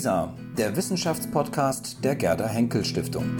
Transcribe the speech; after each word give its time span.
WISA, 0.00 0.34
der 0.56 0.74
Wissenschaftspodcast 0.76 2.02
der 2.02 2.16
Gerda 2.16 2.48
Henkel 2.48 2.86
Stiftung. 2.86 3.36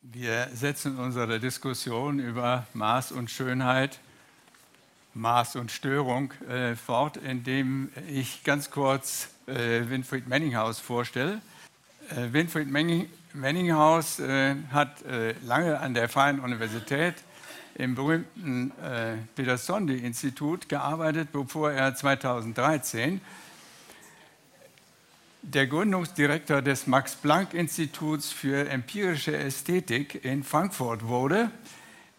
Wir 0.00 0.48
setzen 0.54 0.98
unsere 0.98 1.38
Diskussion 1.38 2.20
über 2.20 2.66
Maß 2.72 3.12
und 3.12 3.30
Schönheit, 3.30 4.00
Maß 5.12 5.56
und 5.56 5.70
Störung 5.70 6.32
äh, 6.48 6.74
fort, 6.74 7.18
indem 7.18 7.90
ich 8.10 8.44
ganz 8.44 8.70
kurz 8.70 9.28
äh, 9.46 9.90
Winfried 9.90 10.26
Menninghaus 10.26 10.78
vorstelle. 10.78 11.42
Äh, 12.08 12.32
Winfried 12.32 12.70
Menning, 12.70 13.10
Menninghaus 13.34 14.18
äh, 14.20 14.54
hat 14.72 15.02
äh, 15.02 15.34
lange 15.44 15.78
an 15.80 15.94
der 15.94 16.08
Freien 16.08 16.40
Universität 16.40 17.14
im 17.74 17.94
berühmten 17.94 18.72
äh, 18.82 19.16
Peter-Sondi-Institut 19.36 20.68
gearbeitet, 20.68 21.28
bevor 21.32 21.70
er 21.70 21.94
2013 21.94 23.20
der 25.42 25.66
Gründungsdirektor 25.66 26.62
des 26.62 26.86
Max-Planck-Instituts 26.86 28.32
für 28.32 28.68
empirische 28.68 29.36
Ästhetik 29.36 30.24
in 30.24 30.42
Frankfurt 30.42 31.06
wurde, 31.06 31.50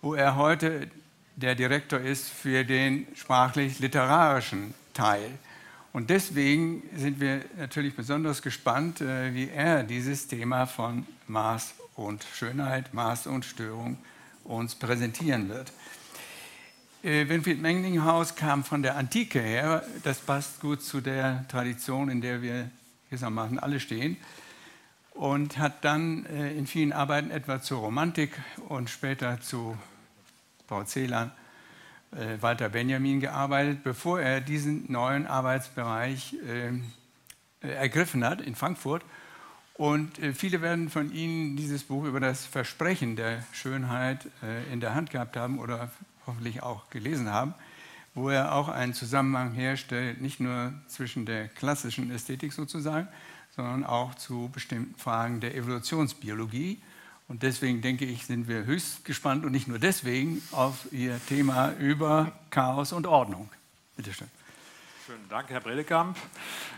wo 0.01 0.13
er 0.15 0.35
heute 0.35 0.89
der 1.35 1.55
Direktor 1.55 1.99
ist 1.99 2.29
für 2.29 2.63
den 2.63 3.07
sprachlich-literarischen 3.15 4.73
Teil. 4.93 5.29
Und 5.91 6.11
deswegen 6.11 6.83
sind 6.95 7.19
wir 7.19 7.41
natürlich 7.57 7.95
besonders 7.95 8.41
gespannt, 8.41 9.01
äh, 9.01 9.33
wie 9.33 9.49
er 9.49 9.83
dieses 9.83 10.27
Thema 10.27 10.67
von 10.67 11.05
Maß 11.27 11.73
und 11.95 12.25
Schönheit, 12.35 12.93
Maß 12.93 13.27
und 13.27 13.43
Störung 13.43 13.97
uns 14.43 14.75
präsentieren 14.75 15.49
wird. 15.49 15.71
Äh, 17.01 17.27
Winfried 17.27 17.61
Menglinghaus 17.61 18.35
kam 18.35 18.63
von 18.63 18.83
der 18.83 18.97
Antike 18.97 19.41
her. 19.41 19.83
Das 20.03 20.19
passt 20.19 20.59
gut 20.59 20.83
zu 20.83 21.01
der 21.01 21.45
Tradition, 21.47 22.09
in 22.09 22.21
der 22.21 22.41
wir 22.41 22.69
gewissermaßen 23.09 23.57
alle 23.57 23.79
stehen. 23.79 24.17
Und 25.13 25.57
hat 25.57 25.83
dann 25.83 26.25
äh, 26.27 26.53
in 26.53 26.67
vielen 26.67 26.93
Arbeiten 26.93 27.31
etwa 27.31 27.61
zur 27.61 27.79
Romantik 27.79 28.31
und 28.67 28.89
später 28.89 29.41
zu 29.41 29.75
Paul 30.67 30.85
Celan 30.85 31.31
äh, 32.11 32.41
Walter 32.41 32.69
Benjamin 32.69 33.19
gearbeitet, 33.19 33.83
bevor 33.83 34.19
er 34.19 34.41
diesen 34.41 34.91
neuen 34.91 35.27
Arbeitsbereich 35.27 36.35
ähm, 36.47 36.85
äh, 37.61 37.69
ergriffen 37.69 38.25
hat 38.25 38.41
in 38.41 38.55
Frankfurt. 38.55 39.03
Und 39.75 40.17
äh, 40.19 40.33
viele 40.33 40.61
werden 40.61 40.89
von 40.89 41.11
Ihnen 41.11 41.55
dieses 41.55 41.83
Buch 41.83 42.05
über 42.05 42.19
das 42.19 42.45
Versprechen 42.45 43.15
der 43.15 43.43
Schönheit 43.53 44.27
in 44.71 44.79
der 44.79 44.95
Hand 44.95 45.11
gehabt 45.11 45.37
haben 45.37 45.59
oder 45.59 45.89
hoffentlich 46.25 46.63
auch 46.63 46.89
gelesen 46.89 47.31
haben, 47.31 47.53
wo 48.15 48.29
er 48.29 48.53
auch 48.53 48.69
einen 48.69 48.93
Zusammenhang 48.93 49.51
herstellt, 49.53 50.19
nicht 50.19 50.39
nur 50.39 50.73
zwischen 50.87 51.25
der 51.25 51.47
klassischen 51.47 52.11
Ästhetik 52.11 52.53
sozusagen, 52.53 53.07
sondern 53.55 53.83
auch 53.85 54.15
zu 54.15 54.49
bestimmten 54.51 54.95
Fragen 54.95 55.39
der 55.39 55.55
Evolutionsbiologie 55.55 56.81
und 57.29 57.43
deswegen 57.43 57.81
denke 57.81 58.05
ich, 58.05 58.25
sind 58.25 58.47
wir 58.47 58.65
höchst 58.65 59.05
gespannt 59.05 59.45
und 59.45 59.51
nicht 59.51 59.67
nur 59.67 59.77
deswegen 59.77 60.41
auf 60.51 60.91
Ihr 60.91 61.21
Thema 61.27 61.71
über 61.73 62.33
Chaos 62.49 62.91
und 62.91 63.05
Ordnung. 63.05 63.49
Bitte 63.95 64.11
schön. 64.13 64.27
Schönen 65.05 65.29
Dank, 65.29 65.49
Herr 65.49 65.61
Bredekamp. 65.61 66.17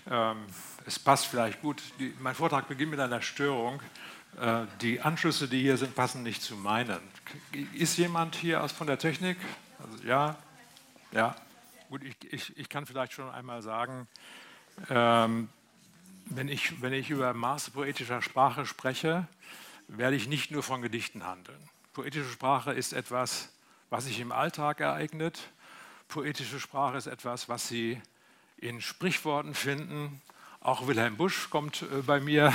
Ähm, 0.10 0.38
es 0.86 1.00
passt 1.00 1.28
vielleicht 1.28 1.62
gut. 1.62 1.82
Die, 2.00 2.14
mein 2.20 2.36
Vortrag 2.36 2.68
beginnt 2.68 2.92
mit 2.92 3.00
einer 3.00 3.22
Störung. 3.22 3.82
Äh, 4.42 4.66
die 4.82 5.00
Anschlüsse, 5.00 5.48
die 5.48 5.62
hier 5.62 5.78
sind, 5.78 5.96
passen 5.96 6.22
nicht 6.22 6.42
zu 6.42 6.58
meinen. 6.58 7.00
Ist 7.74 7.98
jemand 7.98 8.36
hier 8.36 8.62
aus 8.62 8.74
von 8.74 8.88
der 8.88 9.00
Technik? 9.00 9.38
Also, 9.80 10.04
ja, 10.06 10.36
ja. 11.14 11.34
Gut, 11.90 12.04
ich, 12.04 12.16
ich, 12.30 12.58
ich 12.58 12.68
kann 12.68 12.86
vielleicht 12.86 13.14
schon 13.14 13.30
einmal 13.30 13.62
sagen, 13.62 14.06
ähm, 14.90 15.48
wenn, 16.26 16.50
ich, 16.50 16.82
wenn 16.82 16.92
ich 16.92 17.10
über 17.10 17.34
Maß 17.34 17.70
poetischer 17.70 18.22
Sprache 18.22 18.66
spreche, 18.66 19.28
werde 19.98 20.16
ich 20.16 20.28
nicht 20.28 20.52
nur 20.52 20.64
von 20.64 20.82
Gedichten 20.82 21.26
handeln. 21.26 21.60
Poetische 21.94 22.30
Sprache 22.30 22.72
ist 22.72 22.94
etwas, 22.94 23.50
was 23.90 24.06
sich 24.06 24.20
im 24.20 24.32
Alltag 24.32 24.80
ereignet. 24.80 25.50
Poetische 26.08 26.60
Sprache 26.60 26.98
ist 26.98 27.08
etwas, 27.08 27.50
was 27.50 27.68
Sie 27.68 28.02
in 28.58 28.82
Sprichworten 28.82 29.54
finden. 29.54 30.22
Auch 30.62 30.88
Wilhelm 30.88 31.18
Busch 31.18 31.50
kommt 31.50 31.82
äh, 31.82 32.02
bei 32.06 32.20
mir 32.20 32.54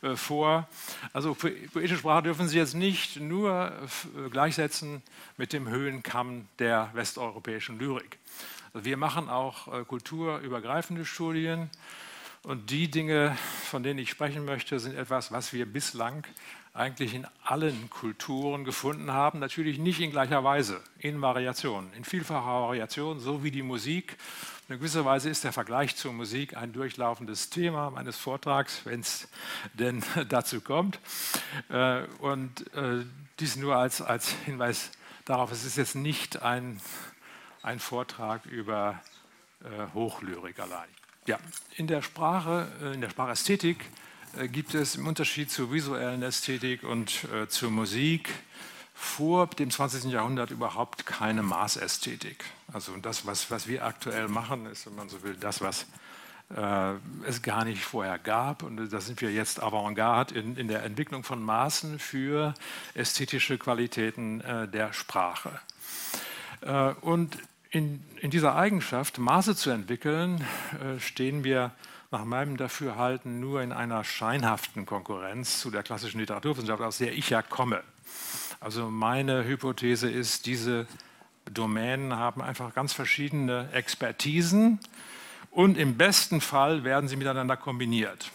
äh, 0.00 0.16
vor. 0.16 0.68
Also 1.12 1.34
poetische 1.34 1.98
Sprache 1.98 2.24
dürfen 2.24 2.48
Sie 2.48 2.56
jetzt 2.56 2.74
nicht 2.74 3.20
nur 3.20 3.72
äh, 4.16 4.28
gleichsetzen 4.30 5.02
mit 5.36 5.52
dem 5.52 5.68
Höhenkamm 5.68 6.48
der 6.58 6.90
westeuropäischen 6.94 7.78
Lyrik. 7.78 8.18
Also 8.72 8.86
wir 8.86 8.96
machen 8.96 9.28
auch 9.28 9.86
kulturübergreifende 9.86 11.04
Studien. 11.04 11.68
Und 12.44 12.70
die 12.70 12.90
Dinge, 12.90 13.36
von 13.64 13.84
denen 13.84 14.00
ich 14.00 14.10
sprechen 14.10 14.44
möchte, 14.44 14.80
sind 14.80 14.96
etwas, 14.96 15.30
was 15.30 15.52
wir 15.52 15.64
bislang 15.64 16.26
eigentlich 16.74 17.14
in 17.14 17.26
allen 17.44 17.88
Kulturen 17.88 18.64
gefunden 18.64 19.12
haben. 19.12 19.38
Natürlich 19.38 19.78
nicht 19.78 20.00
in 20.00 20.10
gleicher 20.10 20.42
Weise, 20.42 20.80
in 20.98 21.20
Variationen, 21.22 21.92
in 21.92 22.04
vielfacher 22.04 22.62
Variation, 22.62 23.20
so 23.20 23.44
wie 23.44 23.52
die 23.52 23.62
Musik. 23.62 24.16
In 24.68 24.78
gewisser 24.78 25.04
Weise 25.04 25.30
ist 25.30 25.44
der 25.44 25.52
Vergleich 25.52 25.94
zur 25.94 26.12
Musik 26.12 26.56
ein 26.56 26.72
durchlaufendes 26.72 27.50
Thema 27.50 27.90
meines 27.90 28.16
Vortrags, 28.16 28.80
wenn 28.84 29.00
es 29.00 29.28
denn 29.74 30.02
dazu 30.28 30.60
kommt. 30.60 30.98
Äh, 31.68 32.04
und 32.18 32.74
äh, 32.74 33.04
dies 33.38 33.54
nur 33.54 33.76
als, 33.76 34.02
als 34.02 34.30
Hinweis 34.46 34.90
darauf, 35.26 35.52
es 35.52 35.64
ist 35.64 35.76
jetzt 35.76 35.94
nicht 35.94 36.42
ein, 36.42 36.80
ein 37.62 37.78
Vortrag 37.78 38.46
über 38.46 39.00
äh, 39.62 39.94
Hochlyrik 39.94 40.58
allein. 40.58 40.88
Ja, 41.26 41.38
in 41.76 41.86
der 41.86 42.02
Sprache, 42.02 42.66
in 42.94 43.00
der 43.00 43.08
Sprachästhetik 43.08 43.88
äh, 44.36 44.48
gibt 44.48 44.74
es 44.74 44.96
im 44.96 45.06
Unterschied 45.06 45.52
zur 45.52 45.72
visuellen 45.72 46.22
Ästhetik 46.22 46.82
und 46.82 47.24
äh, 47.32 47.46
zur 47.48 47.70
Musik 47.70 48.28
vor 48.92 49.46
dem 49.46 49.70
20. 49.70 50.04
Jahrhundert 50.04 50.50
überhaupt 50.50 51.06
keine 51.06 51.44
Maßästhetik. 51.44 52.44
Also 52.72 52.96
das, 52.96 53.24
was, 53.24 53.52
was 53.52 53.68
wir 53.68 53.84
aktuell 53.84 54.26
machen, 54.26 54.66
ist, 54.66 54.86
wenn 54.86 54.96
man 54.96 55.08
so 55.08 55.22
will, 55.22 55.36
das, 55.38 55.60
was 55.60 55.86
äh, 56.56 56.94
es 57.24 57.40
gar 57.42 57.64
nicht 57.64 57.84
vorher 57.84 58.18
gab. 58.18 58.64
Und 58.64 58.92
da 58.92 59.00
sind 59.00 59.20
wir 59.20 59.30
jetzt 59.30 59.62
Avantgarde 59.62 60.34
in, 60.34 60.56
in 60.56 60.66
der 60.66 60.82
Entwicklung 60.82 61.22
von 61.22 61.40
Maßen 61.40 62.00
für 62.00 62.54
ästhetische 62.94 63.58
Qualitäten 63.58 64.40
äh, 64.40 64.66
der 64.66 64.92
Sprache. 64.92 65.60
Äh, 66.62 66.94
und 67.00 67.38
in, 67.72 68.04
in, 68.20 68.30
dieser 68.30 68.54
Eigenschaft, 68.54 69.18
Maße 69.18 69.56
zu 69.56 69.70
entwickeln, 69.70 70.44
äh, 70.74 71.00
stehen 71.00 71.42
wir 71.42 71.72
nach 72.10 72.24
meinem 72.24 72.58
Dafürhalten 72.58 73.40
nur 73.40 73.62
in 73.62 73.72
einer 73.72 74.04
scheinhaften 74.04 74.84
Konkurrenz 74.84 75.60
zu 75.60 75.70
der 75.70 75.82
klassischen 75.82 76.20
Literaturwissenschaft, 76.20 76.82
aus 76.82 76.98
der 76.98 77.14
ich 77.14 77.30
ja 77.30 77.40
komme. 77.40 77.82
Also 78.60 78.90
meine 78.90 79.44
Hypothese 79.44 80.10
ist, 80.10 80.44
diese 80.44 80.86
Domänen 81.50 82.14
haben 82.14 82.42
einfach 82.42 82.74
ganz 82.74 82.92
verschiedene 82.92 83.70
Expertisen 83.72 84.78
und 85.50 85.78
im 85.78 85.96
besten 85.96 86.42
Fall 86.42 86.84
werden 86.84 87.08
sie 87.08 87.16
miteinander 87.16 87.56
kombiniert. 87.56 88.30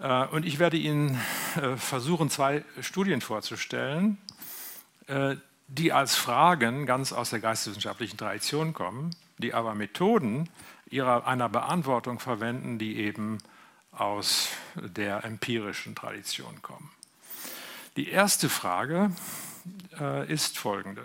Äh, 0.00 0.26
und 0.26 0.44
ich 0.44 0.58
werde 0.58 0.76
Ihnen 0.76 1.20
äh, 1.54 1.76
versuchen, 1.76 2.30
zwei 2.30 2.64
Studien 2.80 3.20
vorzustellen, 3.20 4.18
die 5.68 5.92
als 5.92 6.16
Fragen 6.16 6.86
ganz 6.86 7.12
aus 7.12 7.30
der 7.30 7.40
geisteswissenschaftlichen 7.40 8.16
Tradition 8.16 8.72
kommen, 8.72 9.14
die 9.36 9.54
aber 9.54 9.74
Methoden 9.74 10.48
ihrer, 10.90 11.26
einer 11.26 11.48
Beantwortung 11.48 12.18
verwenden, 12.18 12.78
die 12.78 12.96
eben 12.96 13.38
aus 13.92 14.48
der 14.74 15.24
empirischen 15.24 15.94
Tradition 15.94 16.62
kommen. 16.62 16.90
Die 17.96 18.08
erste 18.08 18.48
Frage 18.48 19.10
äh, 19.98 20.32
ist 20.32 20.58
folgende. 20.58 21.04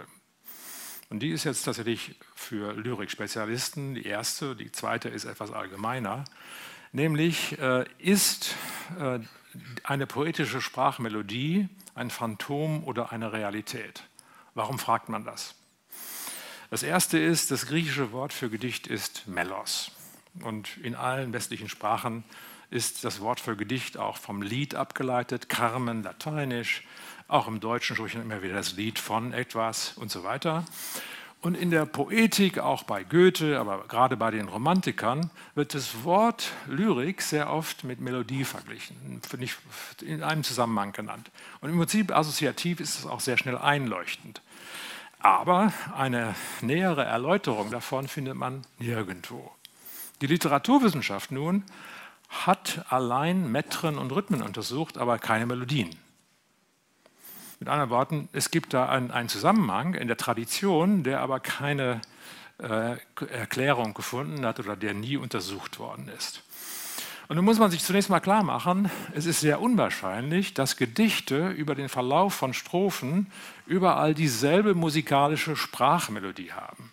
Und 1.09 1.19
die 1.19 1.30
ist 1.30 1.44
jetzt 1.44 1.63
tatsächlich 1.63 2.16
für 2.36 2.74
Lyrik-Spezialisten 2.74 3.95
die 3.95 4.06
erste, 4.06 4.56
die 4.56 4.71
zweite 4.71 5.09
ist 5.09 5.25
etwas 5.25 5.51
allgemeiner. 5.51 6.24
Nämlich, 6.92 7.59
äh, 7.59 7.86
ist 7.98 8.56
äh, 9.00 9.19
eine 9.83 10.07
poetische 10.07 10.62
Sprachmelodie 10.62 11.68
ein 11.95 12.09
Phantom 12.09 12.83
oder 12.83 13.12
eine 13.12 13.33
Realität? 13.33 14.04
Warum 14.54 14.80
fragt 14.80 15.10
man 15.10 15.24
das? 15.24 15.56
Das 16.70 16.84
erste 16.84 17.20
ist, 17.20 17.52
das 17.52 17.68
griechische 17.68 18.12
Wort 18.12 18.34
für 18.34 18.50
Gedicht 18.50 18.88
ist 18.88 19.28
Melos. 19.28 19.92
Und 20.42 20.78
in 20.78 20.96
allen 20.96 21.34
westlichen 21.34 21.70
Sprachen 21.70 22.24
ist 22.72 23.04
das 23.04 23.20
Wort 23.20 23.40
für 23.40 23.56
Gedicht 23.56 23.98
auch 23.98 24.18
vom 24.18 24.42
Lied 24.42 24.74
abgeleitet, 24.74 25.50
Carmen 25.50 26.02
lateinisch, 26.02 26.84
auch 27.28 27.48
im 27.48 27.60
Deutschen 27.60 27.96
spricht 27.96 28.16
man 28.16 28.26
immer 28.26 28.42
wieder 28.42 28.56
das 28.56 28.74
Lied 28.74 29.00
von 29.00 29.34
etwas 29.34 29.94
und 29.98 30.12
so 30.12 30.24
weiter. 30.24 30.66
Und 31.44 31.56
in 31.56 31.72
der 31.72 31.86
Poetik, 31.86 32.60
auch 32.60 32.84
bei 32.84 33.04
Goethe, 33.04 33.60
aber 33.60 33.84
gerade 33.90 34.16
bei 34.16 34.31
den 34.31 34.48
Romantikern, 34.48 35.30
wird 35.56 35.74
das 35.74 36.06
Wort 36.06 36.54
Lyrik 36.68 37.22
sehr 37.22 37.51
oft 37.51 37.84
mit 37.84 38.00
Melodie 38.00 38.45
verglichen, 38.45 39.22
nicht 39.38 39.57
in 40.01 40.24
einem 40.24 40.45
Zusammenhang 40.45 40.94
genannt. 40.94 41.31
Und 41.60 41.69
im 41.69 41.78
Prinzip 41.78 42.16
assoziativ 42.16 42.80
ist 42.80 42.98
es 42.98 43.06
auch 43.06 43.19
sehr 43.19 43.38
schnell 43.38 43.57
einleuchtend. 43.57 44.42
Aber 45.19 45.74
eine 45.98 46.34
nähere 46.62 47.04
Erläuterung 47.04 47.72
davon 47.72 48.07
findet 48.07 48.36
man 48.36 48.62
nirgendwo. 48.80 49.51
Die 50.22 50.28
Literaturwissenschaft 50.28 51.30
nun 51.30 51.66
hat 52.30 52.86
allein 52.88 53.51
Metren 53.51 53.98
und 53.98 54.13
Rhythmen 54.13 54.44
untersucht, 54.44 54.98
aber 54.98 55.19
keine 55.19 55.45
Melodien. 55.45 55.94
Mit 57.63 57.69
anderen 57.69 57.92
Worten, 57.92 58.27
es 58.33 58.51
gibt 58.51 58.74
da 58.74 58.89
einen, 58.89 59.10
einen 59.10 59.30
Zusammenhang 59.30 59.94
in 59.94 60.10
der 60.10 60.18
Tradition, 60.18 61.04
der 61.04 61.21
aber 61.21 61.39
keine 61.39 62.01
äh, 62.57 62.98
Erklärung 63.31 63.94
gefunden 63.94 64.45
hat 64.45 64.60
oder 64.60 64.75
der 64.75 64.94
nie 64.94 65.15
untersucht 65.15 65.80
worden 65.80 66.10
ist. 66.10 66.44
Und 67.30 67.38
nun 67.38 67.45
muss 67.45 67.60
man 67.60 67.71
sich 67.71 67.81
zunächst 67.81 68.10
mal 68.10 68.19
klar 68.19 68.44
machen, 68.44 68.92
es 69.15 69.25
ist 69.25 69.39
sehr 69.39 69.62
unwahrscheinlich, 69.62 70.54
dass 70.54 70.75
Gedichte 70.75 71.51
über 71.51 71.74
den 71.74 71.88
Verlauf 71.88 72.33
von 72.33 72.54
Strophen 72.54 73.31
überall 73.66 74.13
dieselbe 74.13 74.75
musikalische 74.75 75.56
Sprachmelodie 75.56 76.51
haben. 76.51 76.92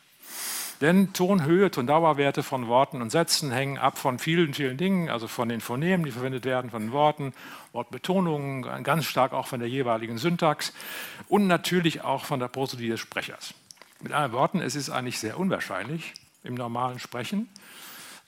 Denn 0.80 1.12
Tonhöhe, 1.12 1.70
Tondauerwerte 1.70 2.42
von 2.42 2.66
Worten 2.66 3.02
und 3.02 3.10
Sätzen 3.10 3.50
hängen 3.50 3.76
ab 3.76 3.98
von 3.98 4.18
vielen, 4.18 4.54
vielen 4.54 4.78
Dingen, 4.78 5.10
also 5.10 5.28
von 5.28 5.50
den 5.50 5.60
Phonemen, 5.60 6.06
die 6.06 6.10
verwendet 6.10 6.46
werden, 6.46 6.70
von 6.70 6.90
Worten, 6.92 7.34
Wortbetonungen, 7.72 8.82
ganz 8.82 9.04
stark 9.04 9.34
auch 9.34 9.46
von 9.46 9.60
der 9.60 9.68
jeweiligen 9.68 10.16
Syntax 10.16 10.72
und 11.28 11.46
natürlich 11.46 12.02
auch 12.02 12.24
von 12.24 12.40
der 12.40 12.48
Prosodie 12.48 12.88
des 12.88 13.00
Sprechers. 13.00 13.52
Mit 14.00 14.12
anderen 14.12 14.32
Worten, 14.32 14.60
es 14.62 14.74
ist 14.74 14.88
eigentlich 14.88 15.18
sehr 15.18 15.38
unwahrscheinlich 15.38 16.14
im 16.44 16.54
normalen 16.54 16.98
Sprechen, 16.98 17.50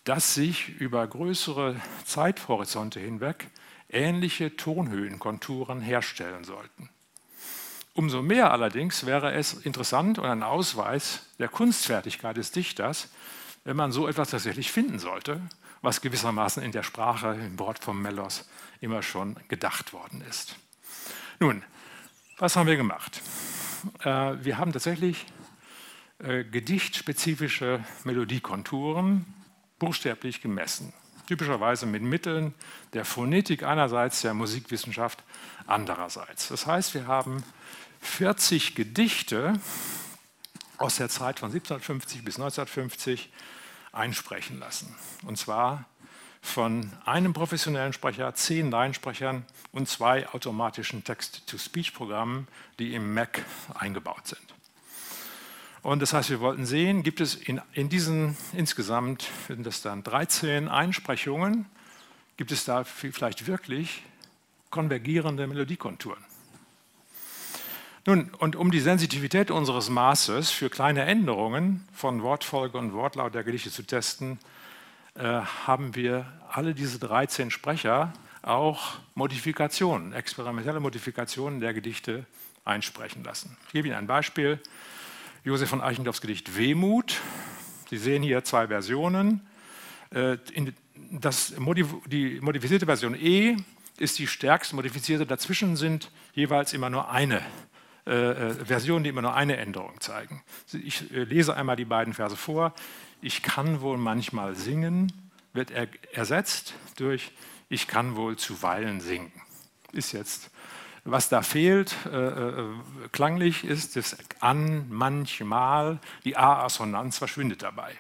dass 0.05 0.35
sich 0.35 0.69
über 0.69 1.07
größere 1.07 1.77
Zeithorizonte 2.05 3.01
hinweg 3.01 3.49
ähnliche 3.89 4.57
Tonhöhenkonturen 4.57 5.81
herstellen 5.81 6.45
sollten. 6.45 6.91
Umso 7.95 8.23
mehr 8.23 8.51
allerdings 8.53 9.05
wäre 9.05 9.33
es 9.33 9.53
interessant 9.53 10.19
und 10.19 10.25
ein 10.25 10.43
Ausweis 10.43 11.27
der 11.39 11.49
Kunstfertigkeit 11.49 12.37
des 12.37 12.51
Dichters, 12.51 13.11
wenn 13.65 13.77
man 13.77 13.93
so 13.93 14.09
etwas 14.09 14.31
tatsächlich 14.31 14.73
finden 14.73 14.99
sollte, 14.99 15.41
was 15.83 16.01
gewissermaßen 16.01 16.63
in 16.63 16.73
der 16.73 16.85
Sprache, 16.85 17.35
im 17.35 17.59
Wort 17.59 17.79
vom 17.85 18.01
Melos, 18.01 18.49
immer 18.81 19.03
schon 19.03 19.37
gedacht 19.49 19.93
worden 19.93 20.23
ist. 20.23 20.57
Nun, 21.39 21.63
was 22.39 22.57
haben 22.57 22.67
wir 22.67 22.77
gemacht? 22.77 23.21
Äh, 24.01 24.37
wir 24.43 24.59
haben 24.59 24.73
tatsächlich 24.73 25.27
äh, 26.19 26.45
gedichtspezifische 26.45 27.85
Melodiekonturen 28.05 29.27
buchstäblich 29.79 30.41
gemessen. 30.41 30.93
Typischerweise 31.27 31.87
mit 31.87 32.03
Mitteln 32.03 32.55
der 32.93 33.05
Phonetik 33.05 33.65
einerseits, 33.65 34.23
der 34.23 34.35
Musikwissenschaft 34.35 35.23
andererseits. 35.67 36.49
Das 36.49 36.67
heißt, 36.67 36.95
wir 36.95 37.07
haben 37.07 37.43
40 38.03 38.75
Gedichte 38.75 39.59
aus 40.77 40.97
der 40.97 41.09
Zeit 41.09 41.39
von 41.39 41.51
1750 41.51 42.25
bis 42.25 42.37
1950 42.37 43.31
einsprechen 43.93 44.59
lassen. 44.59 44.95
Und 45.25 45.39
zwar 45.39 45.87
von 46.43 46.93
einem 47.05 47.33
professionellen 47.33 47.93
Sprecher, 47.93 48.35
zehn 48.35 48.71
Laiensprechern 48.71 49.47
und 49.71 49.89
zwei 49.89 50.29
automatischen 50.29 51.05
Text-to-Speech-Programmen, 51.05 52.49
die 52.79 52.95
im 52.95 53.15
Mac 53.15 53.45
eingebaut 53.75 54.27
sind. 54.27 54.43
Und 55.83 56.01
das 56.01 56.13
heißt, 56.13 56.31
wir 56.31 56.41
wollten 56.41 56.67
sehen, 56.67 57.03
gibt 57.03 57.21
es 57.21 57.35
in, 57.35 57.61
in 57.73 57.89
diesen 57.89 58.37
insgesamt, 58.53 59.29
sind 59.47 59.65
das 59.65 59.83
dann 59.83 60.03
13 60.03 60.69
Einsprechungen, 60.69 61.67
gibt 62.37 62.51
es 62.51 62.65
da 62.65 62.85
vielleicht 62.85 63.47
wirklich 63.47 64.03
konvergierende 64.71 65.47
Melodiekonturen? 65.47 66.32
Nun, 68.05 68.31
und 68.39 68.57
um 68.57 68.73
die 68.73 68.81
Sensitivität 68.81 69.53
unseres 69.53 69.89
Maßes 69.89 70.51
für 70.51 70.69
kleine 70.69 71.05
Änderungen 71.05 71.87
von 71.93 72.25
Wortfolge 72.25 72.77
und 72.77 72.95
Wortlaut 72.95 73.33
der 73.33 73.45
Gedichte 73.45 73.71
zu 73.71 73.85
testen, 73.85 74.41
äh, 75.15 75.23
haben 75.23 75.95
wir 75.95 76.27
alle 76.51 76.75
diese 76.75 76.99
13 76.99 77.53
Sprecher 77.53 78.13
auch 78.43 78.95
Modifikationen, 79.15 80.13
experimentelle 80.15 80.81
Modifikationen 80.81 81.61
der 81.61 81.75
Gedichte 81.75 82.27
einsprechen 82.65 83.23
lassen. 83.23 83.57
Ich 83.67 83.73
gebe 83.73 83.87
Ihnen 83.87 83.97
ein 83.97 84.09
Beispiel. 84.09 84.59
Josef 85.45 85.69
von 85.69 85.81
Eichendorffs 85.81 86.21
Gedicht 86.21 86.57
Wehmut. 86.57 87.21
Sie 87.89 87.99
sehen 87.99 88.25
hier 88.25 88.43
zwei 88.43 88.67
Versionen. 88.67 89.43
Äh, 90.11 90.39
das, 91.13 91.55
die 92.07 92.41
modifizierte 92.41 92.87
Version 92.87 93.15
E 93.15 93.57
ist 93.97 94.19
die 94.19 94.27
stärkste 94.27 94.75
modifizierte. 94.75 95.25
Dazwischen 95.25 95.77
sind 95.77 96.11
jeweils 96.35 96.73
immer 96.73 96.91
nur 96.91 97.09
eine 97.09 97.43
äh, 98.05 98.51
äh, 98.51 98.65
Versionen, 98.65 99.05
die 99.05 99.11
immer 99.11 99.23
nur 99.23 99.35
eine 99.35 99.59
Änderung 99.59 100.01
zeigen. 100.01 100.43
Ich 100.73 101.13
äh, 101.13 101.23
lese 101.23 101.55
einmal 101.55 101.77
die 101.77 101.85
beiden 101.85 102.15
Verse 102.15 102.37
vor. 102.37 102.75
Ich 103.21 103.45
kann 103.45 103.81
wohl 103.81 103.97
manchmal 103.97 104.57
singen, 104.57 105.13
wird 105.53 105.71
er 105.71 105.87
ersetzt 106.13 106.75
durch 106.97 107.31
Ich 107.69 107.87
kann 107.87 108.17
wohl 108.17 108.37
zuweilen 108.37 109.01
singen. 109.01 109.31
Ist 109.93 110.11
jetzt, 110.11 110.51
was 111.05 111.29
da 111.29 111.43
fehlt, 111.43 111.95
äh, 112.07 112.11
äh, 112.11 112.65
klanglich 113.13 113.63
ist 113.63 113.95
das 113.95 114.17
an, 114.41 114.87
manchmal, 114.91 116.01
die 116.25 116.37
A-Assonanz 116.37 117.19
verschwindet 117.19 117.63
dabei. 117.63 117.97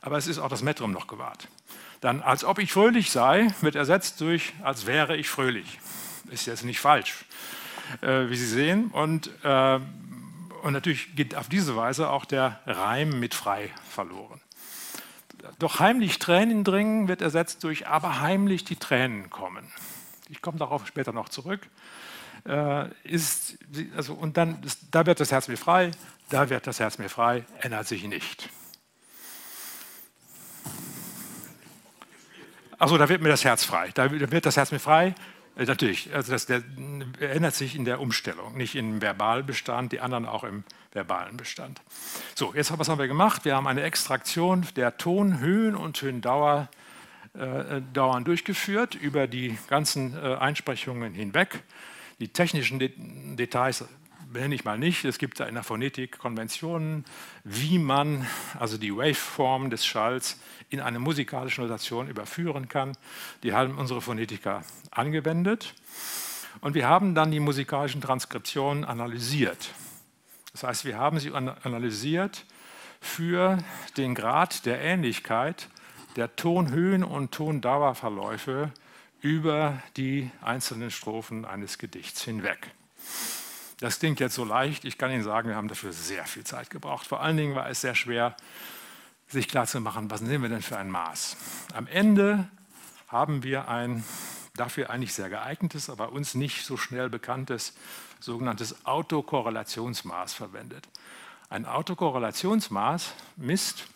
Aber 0.00 0.18
es 0.18 0.26
ist 0.26 0.40
auch 0.40 0.48
das 0.48 0.62
Metrum 0.62 0.90
noch 0.90 1.06
gewahrt. 1.06 1.46
Dann, 2.00 2.22
als 2.22 2.42
ob 2.42 2.58
ich 2.58 2.72
fröhlich 2.72 3.12
sei, 3.12 3.46
wird 3.60 3.76
ersetzt 3.76 4.20
durch, 4.20 4.52
als 4.64 4.86
wäre 4.86 5.16
ich 5.16 5.28
fröhlich. 5.28 5.78
Ist 6.28 6.46
jetzt 6.46 6.64
nicht 6.64 6.80
falsch 6.80 7.24
äh, 8.00 8.28
wie 8.28 8.36
Sie 8.36 8.46
sehen. 8.46 8.88
Und, 8.88 9.30
äh, 9.44 9.80
und 10.62 10.72
natürlich 10.72 11.14
geht 11.14 11.34
auf 11.34 11.48
diese 11.48 11.76
Weise 11.76 12.10
auch 12.10 12.24
der 12.24 12.60
Reim 12.66 13.18
mit 13.20 13.34
frei 13.34 13.70
verloren. 13.88 14.40
Doch 15.58 15.78
heimlich 15.78 16.18
Tränen 16.18 16.64
dringen 16.64 17.08
wird 17.08 17.22
ersetzt 17.22 17.64
durch 17.64 17.86
aber 17.86 18.20
heimlich 18.20 18.64
die 18.64 18.76
Tränen 18.76 19.30
kommen. 19.30 19.64
Ich 20.28 20.42
komme 20.42 20.58
darauf 20.58 20.86
später 20.86 21.12
noch 21.12 21.28
zurück. 21.28 21.68
Äh, 22.46 22.88
ist, 23.04 23.58
also, 23.96 24.14
und 24.14 24.36
dann, 24.36 24.58
da 24.90 25.06
wird 25.06 25.20
das 25.20 25.32
Herz 25.32 25.48
mir 25.48 25.56
frei, 25.56 25.90
da 26.28 26.50
wird 26.50 26.66
das 26.66 26.80
Herz 26.80 26.98
mir 26.98 27.08
frei, 27.08 27.44
ändert 27.60 27.86
sich 27.86 28.04
nicht. 28.04 28.50
Achso, 32.78 32.96
da 32.96 33.08
wird 33.08 33.22
mir 33.22 33.28
das 33.28 33.44
Herz 33.44 33.64
frei. 33.64 33.90
Da 33.94 34.10
wird 34.10 34.46
das 34.46 34.56
Herz 34.56 34.70
mir 34.70 34.78
frei, 34.78 35.14
natürlich, 35.66 36.14
also 36.14 36.32
das 36.32 36.46
der, 36.46 36.62
ändert 37.20 37.54
sich 37.54 37.74
in 37.74 37.84
der 37.84 38.00
Umstellung, 38.00 38.56
nicht 38.56 38.76
im 38.76 39.00
Verbalbestand, 39.00 39.92
die 39.92 40.00
anderen 40.00 40.24
auch 40.26 40.44
im 40.44 40.64
verbalen 40.92 41.36
Bestand. 41.36 41.80
So, 42.34 42.54
jetzt 42.54 42.76
was 42.78 42.88
haben 42.88 42.98
wir 42.98 43.08
gemacht? 43.08 43.44
Wir 43.44 43.56
haben 43.56 43.66
eine 43.66 43.82
Extraktion 43.82 44.66
der 44.76 44.96
Tonhöhen 44.96 45.74
und 45.74 45.98
Tondauer 45.98 46.68
äh, 47.34 47.82
Dauern 47.92 48.24
durchgeführt 48.24 48.94
über 48.94 49.26
die 49.26 49.58
ganzen 49.68 50.16
äh, 50.16 50.36
Einsprechungen 50.36 51.14
hinweg. 51.14 51.62
Die 52.20 52.28
technischen 52.28 52.78
De 52.78 52.92
Details 52.96 53.84
nenne 54.32 54.54
ich 54.54 54.64
mal 54.64 54.78
nicht. 54.78 55.04
Es 55.04 55.18
gibt 55.18 55.40
da 55.40 55.46
in 55.46 55.54
der 55.54 55.64
Phonetik 55.64 56.18
Konventionen, 56.18 57.04
wie 57.44 57.78
man 57.78 58.26
also 58.58 58.78
die 58.78 58.94
Waveform 58.94 59.70
des 59.70 59.84
Schalls 59.84 60.38
in 60.70 60.80
eine 60.80 60.98
musikalische 60.98 61.60
Notation 61.60 62.08
überführen 62.08 62.68
kann. 62.68 62.96
Die 63.42 63.52
haben 63.52 63.78
unsere 63.78 64.00
Phonetiker 64.00 64.62
angewendet. 64.90 65.74
Und 66.60 66.74
wir 66.74 66.88
haben 66.88 67.14
dann 67.14 67.30
die 67.30 67.40
musikalischen 67.40 68.00
Transkriptionen 68.00 68.84
analysiert. 68.84 69.70
Das 70.52 70.64
heißt, 70.64 70.84
wir 70.84 70.98
haben 70.98 71.20
sie 71.20 71.32
analysiert 71.32 72.44
für 73.00 73.58
den 73.96 74.14
Grad 74.14 74.66
der 74.66 74.80
Ähnlichkeit 74.80 75.68
der 76.16 76.34
Tonhöhen 76.34 77.04
und 77.04 77.32
Tondauerverläufe 77.32 78.72
über 79.20 79.80
die 79.96 80.30
einzelnen 80.42 80.90
Strophen 80.90 81.44
eines 81.44 81.78
Gedichts 81.78 82.22
hinweg. 82.24 82.72
Das 83.80 84.00
klingt 84.00 84.18
jetzt 84.18 84.34
so 84.34 84.44
leicht. 84.44 84.84
Ich 84.84 84.98
kann 84.98 85.10
Ihnen 85.10 85.22
sagen, 85.22 85.48
wir 85.48 85.56
haben 85.56 85.68
dafür 85.68 85.92
sehr 85.92 86.24
viel 86.24 86.44
Zeit 86.44 86.68
gebraucht. 86.70 87.06
Vor 87.06 87.20
allen 87.20 87.36
Dingen 87.36 87.54
war 87.54 87.68
es 87.68 87.80
sehr 87.80 87.94
schwer, 87.94 88.36
sich 89.28 89.46
klarzumachen, 89.46 90.10
was 90.10 90.20
nehmen 90.20 90.42
wir 90.42 90.50
denn 90.50 90.62
für 90.62 90.78
ein 90.78 90.90
Maß. 90.90 91.36
Am 91.74 91.86
Ende 91.86 92.48
haben 93.08 93.42
wir 93.42 93.68
ein 93.68 94.04
dafür 94.56 94.90
eigentlich 94.90 95.14
sehr 95.14 95.28
geeignetes, 95.28 95.88
aber 95.90 96.10
uns 96.12 96.34
nicht 96.34 96.64
so 96.64 96.76
schnell 96.76 97.08
bekanntes 97.08 97.74
sogenanntes 98.20 98.84
Autokorrelationsmaß 98.84 100.34
verwendet. 100.34 100.88
Ein 101.48 101.64
Autokorrelationsmaß 101.64 103.14
misst 103.36 103.86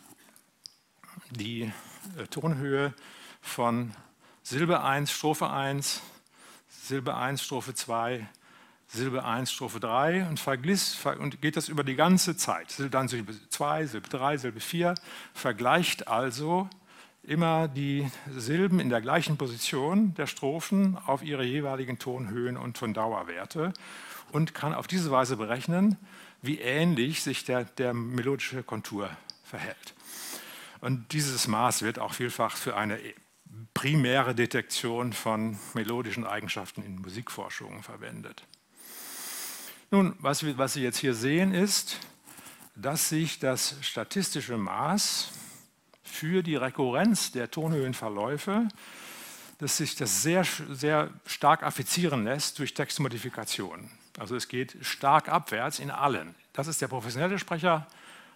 die 1.30 1.72
äh, 2.16 2.26
Tonhöhe 2.28 2.94
von 3.40 3.92
Silbe 4.44 4.82
1, 4.82 5.10
Strophe 5.10 5.50
1, 5.50 6.00
Silbe 6.68 7.16
1, 7.16 7.42
Strophe 7.42 7.74
2, 7.74 8.28
Silbe 8.94 9.24
1, 9.24 9.50
Strophe 9.50 9.80
3 9.80 10.28
und, 10.28 10.38
vergliss, 10.38 10.98
und 11.18 11.40
geht 11.40 11.56
das 11.56 11.70
über 11.70 11.82
die 11.82 11.94
ganze 11.94 12.36
Zeit. 12.36 12.74
Dann 12.90 13.08
Silbe 13.08 13.32
2, 13.48 13.86
Silbe 13.86 14.08
3, 14.10 14.36
Silbe 14.36 14.60
4, 14.60 14.94
vergleicht 15.32 16.08
also 16.08 16.68
immer 17.22 17.68
die 17.68 18.06
Silben 18.30 18.80
in 18.80 18.90
der 18.90 19.00
gleichen 19.00 19.38
Position 19.38 20.12
der 20.14 20.26
Strophen 20.26 20.98
auf 21.06 21.22
ihre 21.22 21.42
jeweiligen 21.42 21.98
Tonhöhen 21.98 22.58
und 22.58 22.76
Tondauerwerte 22.76 23.72
und 24.30 24.52
kann 24.52 24.74
auf 24.74 24.88
diese 24.88 25.10
Weise 25.10 25.38
berechnen, 25.38 25.96
wie 26.42 26.58
ähnlich 26.58 27.22
sich 27.22 27.44
der, 27.44 27.64
der 27.64 27.94
melodische 27.94 28.62
Kontur 28.62 29.08
verhält. 29.42 29.94
Und 30.82 31.12
dieses 31.14 31.48
Maß 31.48 31.80
wird 31.80 31.98
auch 31.98 32.12
vielfach 32.12 32.58
für 32.58 32.76
eine 32.76 32.98
primäre 33.72 34.34
Detektion 34.34 35.14
von 35.14 35.58
melodischen 35.72 36.26
Eigenschaften 36.26 36.82
in 36.82 36.96
Musikforschungen 36.96 37.82
verwendet. 37.82 38.42
Nun, 39.92 40.16
was, 40.20 40.42
was 40.56 40.72
Sie 40.72 40.82
jetzt 40.82 40.96
hier 40.96 41.12
sehen, 41.12 41.52
ist, 41.52 42.00
dass 42.74 43.10
sich 43.10 43.40
das 43.40 43.76
statistische 43.82 44.56
Maß 44.56 45.30
für 46.02 46.42
die 46.42 46.56
Rekurrenz 46.56 47.30
der 47.30 47.50
Tonhöhenverläufe, 47.50 48.68
dass 49.58 49.76
sich 49.76 49.94
das 49.94 50.22
sehr, 50.22 50.44
sehr 50.70 51.10
stark 51.26 51.62
affizieren 51.62 52.24
lässt 52.24 52.58
durch 52.58 52.72
Textmodifikationen. 52.72 53.90
Also 54.18 54.34
es 54.34 54.48
geht 54.48 54.78
stark 54.80 55.28
abwärts 55.28 55.78
in 55.78 55.90
allen. 55.90 56.34
Das 56.54 56.68
ist 56.68 56.80
der 56.80 56.88
professionelle 56.88 57.38
Sprecher. 57.38 57.86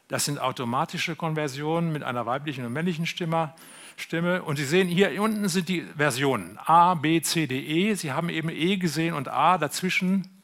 Das 0.09 0.27
sind 0.27 0.39
automatische 0.39 1.17
Konversionen 1.17 1.91
mit 1.91 2.03
einer 2.03 2.27
weiblichen 2.27 2.67
und 2.67 2.75
männlichen 2.75 3.07
Stimme. 3.07 3.55
Stimme. 3.97 4.43
Und 4.43 4.57
Sie 4.57 4.67
sehen 4.67 4.89
hier 4.89 5.23
unten 5.23 5.49
sind 5.49 5.71
die 5.71 5.87
Versionen 5.97 6.59
A, 6.59 6.97
B, 6.97 7.23
C, 7.23 7.47
D, 7.47 7.59
E. 7.59 7.95
Sie 7.95 8.13
haben 8.13 8.29
eben 8.29 8.51
E 8.51 8.77
gesehen 8.77 9.15
und 9.15 9.29
A 9.29 9.57
dazwischen. 9.57 10.36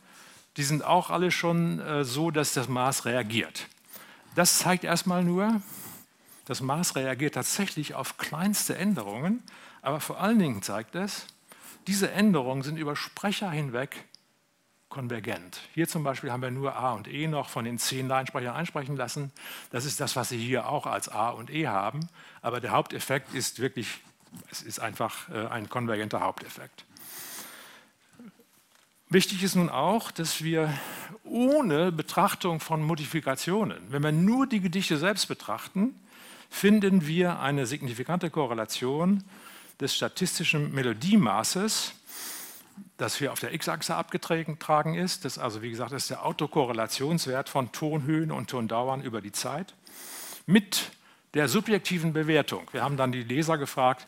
Die 0.56 0.62
sind 0.62 0.84
auch 0.84 1.10
alle 1.10 1.30
schon 1.30 1.80
äh, 1.80 2.04
so, 2.04 2.30
dass 2.30 2.52
das 2.52 2.68
Maß 2.68 3.04
reagiert. 3.04 3.68
Das 4.34 4.58
zeigt 4.58 4.84
erstmal 4.84 5.24
nur, 5.24 5.60
das 6.46 6.60
Maß 6.60 6.96
reagiert 6.96 7.34
tatsächlich 7.34 7.94
auf 7.94 8.16
kleinste 8.18 8.76
Änderungen, 8.76 9.42
aber 9.82 10.00
vor 10.00 10.20
allen 10.20 10.38
Dingen 10.38 10.62
zeigt 10.62 10.94
es, 10.94 11.26
diese 11.86 12.10
Änderungen 12.10 12.62
sind 12.62 12.76
über 12.76 12.96
Sprecher 12.96 13.50
hinweg 13.50 14.04
konvergent. 14.88 15.60
Hier 15.72 15.88
zum 15.88 16.04
Beispiel 16.04 16.30
haben 16.30 16.42
wir 16.42 16.50
nur 16.50 16.76
A 16.76 16.92
und 16.92 17.08
E 17.08 17.26
noch 17.26 17.48
von 17.48 17.64
den 17.64 17.78
zehn 17.78 18.06
Leinsprechern 18.08 18.54
einsprechen 18.54 18.94
lassen. 18.94 19.32
Das 19.70 19.84
ist 19.84 20.00
das, 20.00 20.14
was 20.16 20.28
Sie 20.28 20.38
hier 20.38 20.68
auch 20.68 20.86
als 20.86 21.08
A 21.08 21.30
und 21.30 21.50
E 21.50 21.66
haben. 21.66 22.08
Aber 22.42 22.60
der 22.60 22.72
Haupteffekt 22.72 23.34
ist 23.34 23.58
wirklich, 23.58 24.00
es 24.50 24.62
ist 24.62 24.80
einfach 24.80 25.28
äh, 25.30 25.46
ein 25.46 25.68
konvergenter 25.68 26.20
Haupteffekt. 26.20 26.84
Wichtig 29.12 29.42
ist 29.42 29.56
nun 29.56 29.68
auch, 29.68 30.10
dass 30.10 30.42
wir 30.42 30.72
ohne 31.22 31.92
Betrachtung 31.92 32.60
von 32.60 32.82
Modifikationen, 32.82 33.78
wenn 33.90 34.02
wir 34.02 34.10
nur 34.10 34.46
die 34.46 34.60
Gedichte 34.60 34.96
selbst 34.96 35.26
betrachten, 35.26 35.94
finden 36.48 37.06
wir 37.06 37.38
eine 37.40 37.66
signifikante 37.66 38.30
Korrelation 38.30 39.22
des 39.78 39.94
statistischen 39.94 40.72
Melodiemaßes 40.74 41.92
das 42.96 43.16
hier 43.16 43.32
auf 43.32 43.40
der 43.40 43.52
X-Achse 43.52 43.94
abgetragen 43.94 44.94
ist. 44.94 45.26
Das 45.26 45.36
also, 45.36 45.60
wie 45.60 45.68
gesagt, 45.68 45.92
ist 45.92 46.08
der 46.08 46.24
Autokorrelationswert 46.24 47.50
von 47.50 47.70
Tonhöhen 47.70 48.30
und 48.30 48.48
Tondauern 48.48 49.02
über 49.02 49.20
die 49.20 49.32
Zeit 49.32 49.74
mit 50.46 50.90
der 51.34 51.48
subjektiven 51.48 52.14
Bewertung. 52.14 52.66
Wir 52.72 52.82
haben 52.82 52.96
dann 52.96 53.12
die 53.12 53.24
Leser 53.24 53.58
gefragt, 53.58 54.06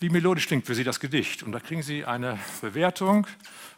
wie 0.00 0.10
melodisch 0.10 0.46
klingt 0.46 0.66
für 0.66 0.74
Sie 0.74 0.84
das 0.84 1.00
Gedicht? 1.00 1.42
Und 1.42 1.52
da 1.52 1.60
kriegen 1.60 1.82
Sie 1.82 2.04
eine 2.04 2.38
Bewertung 2.60 3.26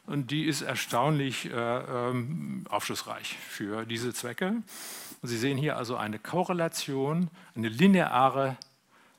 und 0.07 0.30
die 0.30 0.45
ist 0.45 0.62
erstaunlich 0.62 1.47
äh, 1.47 1.50
ähm, 1.52 2.64
aufschlussreich 2.69 3.37
für 3.37 3.85
diese 3.87 4.12
Zwecke. 4.12 4.62
Und 5.23 5.28
Sie 5.28 5.38
sehen 5.38 5.59
hier 5.59 5.76
also 5.76 5.97
eine 5.97 6.19
Korrelation, 6.19 7.28
eine 7.54 7.69
lineare 7.69 8.57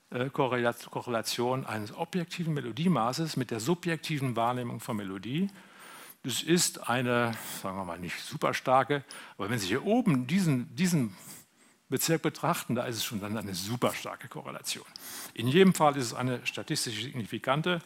äh, 0.09 0.29
Korrelation 0.29 1.65
eines 1.65 1.95
objektiven 1.95 2.53
Melodiemaßes 2.53 3.37
mit 3.37 3.51
der 3.51 3.59
subjektiven 3.59 4.35
Wahrnehmung 4.35 4.79
von 4.79 4.97
Melodie. 4.97 5.49
Das 6.23 6.43
ist 6.43 6.89
eine, 6.89 7.33
sagen 7.61 7.77
wir 7.77 7.85
mal, 7.85 7.97
nicht 7.97 8.19
super 8.19 8.53
starke, 8.53 9.03
aber 9.37 9.49
wenn 9.49 9.59
Sie 9.59 9.67
hier 9.67 9.85
oben 9.85 10.27
diesen, 10.27 10.75
diesen 10.75 11.15
Bezirk 11.91 12.23
betrachten, 12.23 12.73
da 12.73 12.85
ist 12.85 12.97
es 12.97 13.05
schon 13.05 13.19
dann 13.19 13.37
eine 13.37 13.53
super 13.53 13.93
starke 13.93 14.27
Korrelation. 14.27 14.85
In 15.35 15.47
jedem 15.47 15.75
Fall 15.75 15.95
ist 15.97 16.07
es 16.07 16.13
eine 16.15 16.45
statistisch 16.45 17.03
signifikante 17.03 17.81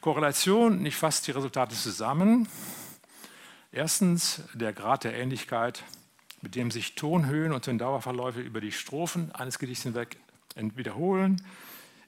Korrelation. 0.00 0.86
Ich 0.86 0.94
fasse 0.94 1.24
die 1.24 1.32
Resultate 1.32 1.74
zusammen. 1.74 2.48
Erstens 3.72 4.42
der 4.54 4.72
Grad 4.72 5.02
der 5.02 5.16
Ähnlichkeit, 5.16 5.82
mit 6.40 6.54
dem 6.54 6.70
sich 6.70 6.94
Tonhöhen 6.94 7.52
und 7.52 7.64
Tondauerverläufe 7.64 8.40
über 8.40 8.60
die 8.60 8.72
Strophen 8.72 9.34
eines 9.34 9.58
Gedichts 9.58 9.82
hinweg 9.82 10.18
wiederholen 10.54 11.42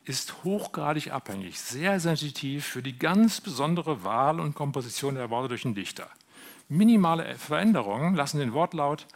ist 0.08 0.42
hochgradig 0.42 1.12
abhängig, 1.12 1.60
sehr 1.60 2.00
sensitiv 2.00 2.64
für 2.64 2.82
die 2.82 2.98
ganz 2.98 3.42
besondere 3.42 4.04
Wahl 4.04 4.40
und 4.40 4.54
Komposition 4.54 5.16
der 5.16 5.28
Worte 5.28 5.48
durch 5.48 5.62
den 5.62 5.74
Dichter. 5.74 6.08
Minimale 6.70 7.34
Veränderungen 7.36 8.14
lassen 8.14 8.38
den 8.38 8.54
Wortlaut 8.54 9.06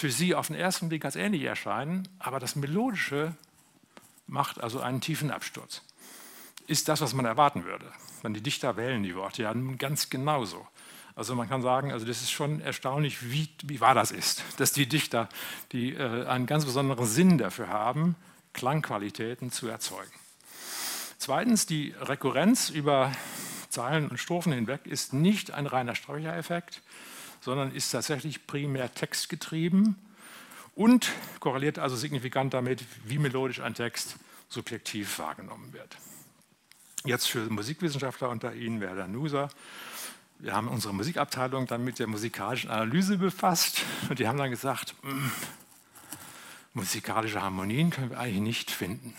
für 0.00 0.10
Sie 0.10 0.34
auf 0.34 0.46
den 0.46 0.56
ersten 0.56 0.88
Blick 0.88 1.02
ganz 1.02 1.14
ähnlich 1.14 1.42
erscheinen, 1.42 2.08
aber 2.18 2.40
das 2.40 2.56
Melodische 2.56 3.34
macht 4.26 4.60
also 4.60 4.80
einen 4.80 5.02
tiefen 5.02 5.30
Absturz. 5.30 5.82
Ist 6.66 6.88
das, 6.88 7.02
was 7.02 7.12
man 7.12 7.26
erwarten 7.26 7.64
würde. 7.64 7.84
Wenn 8.22 8.32
die 8.32 8.42
Dichter 8.42 8.78
wählen 8.78 9.02
die 9.02 9.14
Worte 9.14 9.42
ja 9.42 9.52
ganz 9.76 10.08
genauso. 10.08 10.66
Also 11.14 11.34
man 11.34 11.50
kann 11.50 11.60
sagen, 11.60 11.92
also 11.92 12.06
das 12.06 12.22
ist 12.22 12.30
schon 12.30 12.62
erstaunlich, 12.62 13.30
wie, 13.30 13.50
wie 13.64 13.80
wahr 13.80 13.94
das 13.94 14.10
ist, 14.10 14.42
dass 14.56 14.72
die 14.72 14.88
Dichter 14.88 15.28
die, 15.72 15.92
äh, 15.92 16.26
einen 16.26 16.46
ganz 16.46 16.64
besonderen 16.64 17.06
Sinn 17.06 17.36
dafür 17.36 17.68
haben, 17.68 18.16
Klangqualitäten 18.54 19.52
zu 19.52 19.68
erzeugen. 19.68 20.10
Zweitens, 21.18 21.66
die 21.66 21.94
Rekurrenz 22.00 22.70
über 22.70 23.12
Zeilen 23.68 24.08
und 24.08 24.18
Strophen 24.18 24.52
hinweg 24.52 24.86
ist 24.86 25.12
nicht 25.12 25.50
ein 25.50 25.66
reiner 25.66 25.94
Streichereffekt, 25.94 26.80
sondern 27.40 27.72
ist 27.72 27.90
tatsächlich 27.90 28.46
primär 28.46 28.92
textgetrieben 28.94 29.96
und 30.74 31.12
korreliert 31.40 31.78
also 31.78 31.96
signifikant 31.96 32.54
damit, 32.54 32.84
wie 33.04 33.18
melodisch 33.18 33.60
ein 33.60 33.74
Text 33.74 34.16
subjektiv 34.48 35.18
wahrgenommen 35.18 35.72
wird. 35.72 35.96
Jetzt 37.04 37.28
für 37.28 37.48
Musikwissenschaftler 37.50 38.28
unter 38.28 38.54
Ihnen 38.54 38.80
wäre 38.80 38.94
der 38.94 39.08
Nuser. 39.08 39.48
Wir 40.38 40.54
haben 40.54 40.68
unsere 40.68 40.94
Musikabteilung 40.94 41.66
dann 41.66 41.84
mit 41.84 41.98
der 41.98 42.06
musikalischen 42.06 42.70
Analyse 42.70 43.18
befasst 43.18 43.82
und 44.08 44.18
die 44.18 44.28
haben 44.28 44.38
dann 44.38 44.50
gesagt, 44.50 44.94
hm, 45.02 45.30
musikalische 46.74 47.42
Harmonien 47.42 47.90
können 47.90 48.10
wir 48.10 48.18
eigentlich 48.18 48.40
nicht 48.40 48.70
finden 48.70 49.14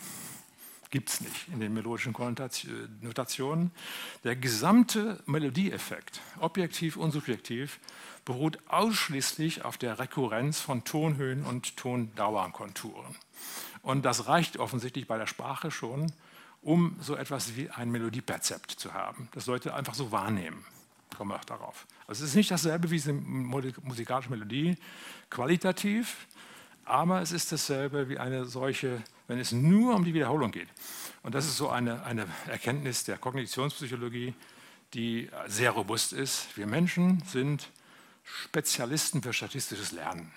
gibt 0.91 1.09
es 1.09 1.21
nicht 1.21 1.47
in 1.51 1.59
den 1.59 1.73
melodischen 1.73 2.13
Notationen. 3.01 3.71
Der 4.23 4.35
gesamte 4.35 5.23
Melodieeffekt, 5.25 6.19
objektiv 6.39 6.97
und 6.97 7.11
subjektiv, 7.11 7.79
beruht 8.25 8.59
ausschließlich 8.67 9.65
auf 9.65 9.77
der 9.77 9.99
Rekurrenz 9.99 10.59
von 10.59 10.83
Tonhöhen 10.83 11.45
und 11.45 11.77
Tondauerkonturen. 11.77 13.15
Und 13.81 14.05
das 14.05 14.27
reicht 14.27 14.57
offensichtlich 14.57 15.07
bei 15.07 15.17
der 15.17 15.27
Sprache 15.27 15.71
schon, 15.71 16.11
um 16.61 16.95
so 16.99 17.15
etwas 17.15 17.55
wie 17.55 17.69
ein 17.69 17.89
Melodieperzept 17.89 18.71
zu 18.71 18.93
haben, 18.93 19.27
das 19.33 19.47
Leute 19.47 19.73
einfach 19.73 19.95
so 19.95 20.11
wahrnehmen. 20.11 20.63
Kommen 21.17 21.31
wir 21.31 21.35
auch 21.35 21.45
darauf. 21.45 21.87
Also 22.07 22.23
es 22.23 22.29
ist 22.29 22.35
nicht 22.35 22.51
dasselbe 22.51 22.91
wie 22.91 23.01
eine 23.01 23.73
musikalische 23.83 24.29
Melodie, 24.29 24.77
qualitativ, 25.29 26.27
aber 26.85 27.21
es 27.21 27.31
ist 27.31 27.51
dasselbe 27.51 28.09
wie 28.09 28.19
eine 28.19 28.45
solche 28.45 29.01
wenn 29.31 29.39
es 29.39 29.53
nur 29.53 29.95
um 29.95 30.03
die 30.03 30.13
Wiederholung 30.13 30.51
geht. 30.51 30.67
Und 31.23 31.35
das 31.35 31.45
ist 31.45 31.55
so 31.55 31.69
eine, 31.69 32.03
eine 32.03 32.27
Erkenntnis 32.47 33.05
der 33.05 33.17
Kognitionspsychologie, 33.17 34.33
die 34.93 35.29
sehr 35.47 35.71
robust 35.71 36.11
ist. 36.11 36.57
Wir 36.57 36.67
Menschen 36.67 37.23
sind 37.25 37.69
Spezialisten 38.43 39.21
für 39.21 39.33
statistisches 39.33 39.91
Lernen. 39.91 40.31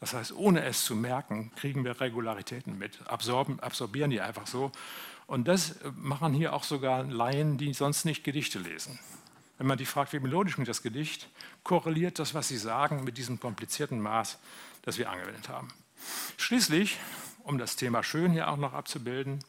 Das 0.00 0.12
heißt, 0.12 0.32
ohne 0.32 0.64
es 0.64 0.84
zu 0.84 0.94
merken, 0.94 1.50
kriegen 1.56 1.84
wir 1.84 2.00
Regularitäten 2.00 2.76
mit, 2.76 3.06
absorben, 3.06 3.60
absorbieren 3.60 4.10
die 4.10 4.20
einfach 4.20 4.46
so. 4.46 4.70
Und 5.26 5.48
das 5.48 5.76
machen 5.96 6.34
hier 6.34 6.52
auch 6.52 6.64
sogar 6.64 7.04
Laien, 7.04 7.56
die 7.56 7.72
sonst 7.72 8.04
nicht 8.04 8.24
Gedichte 8.24 8.58
lesen. 8.58 8.98
Wenn 9.56 9.66
man 9.66 9.78
die 9.78 9.86
fragt, 9.86 10.12
wie 10.12 10.18
melodisch 10.18 10.54
klingt 10.54 10.68
das 10.68 10.82
Gedicht, 10.82 11.28
korreliert 11.62 12.18
das, 12.18 12.34
was 12.34 12.48
sie 12.48 12.58
sagen, 12.58 13.04
mit 13.04 13.16
diesem 13.16 13.40
komplizierten 13.40 14.00
Maß, 14.00 14.38
das 14.82 14.98
wir 14.98 15.08
angewendet 15.08 15.48
haben. 15.48 15.68
Schließlich 16.36 16.98
um 17.44 17.58
das 17.58 17.76
Thema 17.76 18.02
Schön 18.02 18.32
hier 18.32 18.48
auch 18.48 18.56
noch 18.56 18.72
abzubilden, 18.72 19.44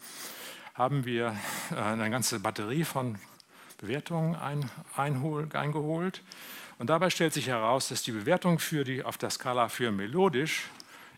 haben 0.74 1.06
wir 1.06 1.36
äh, 1.72 1.76
eine 1.76 2.10
ganze 2.10 2.40
Batterie 2.40 2.84
von 2.84 3.18
Bewertungen 3.78 4.36
ein, 4.36 4.70
einhol, 4.96 5.50
eingeholt. 5.54 6.22
Und 6.78 6.90
dabei 6.90 7.10
stellt 7.10 7.34
sich 7.34 7.48
heraus, 7.48 7.90
dass 7.90 8.04
die 8.04 8.12
Bewertung 8.12 8.60
für 8.60 8.84
die, 8.84 9.04
auf 9.04 9.18
der 9.18 9.30
Skala 9.30 9.70
für 9.70 9.92
melodisch 9.92 10.64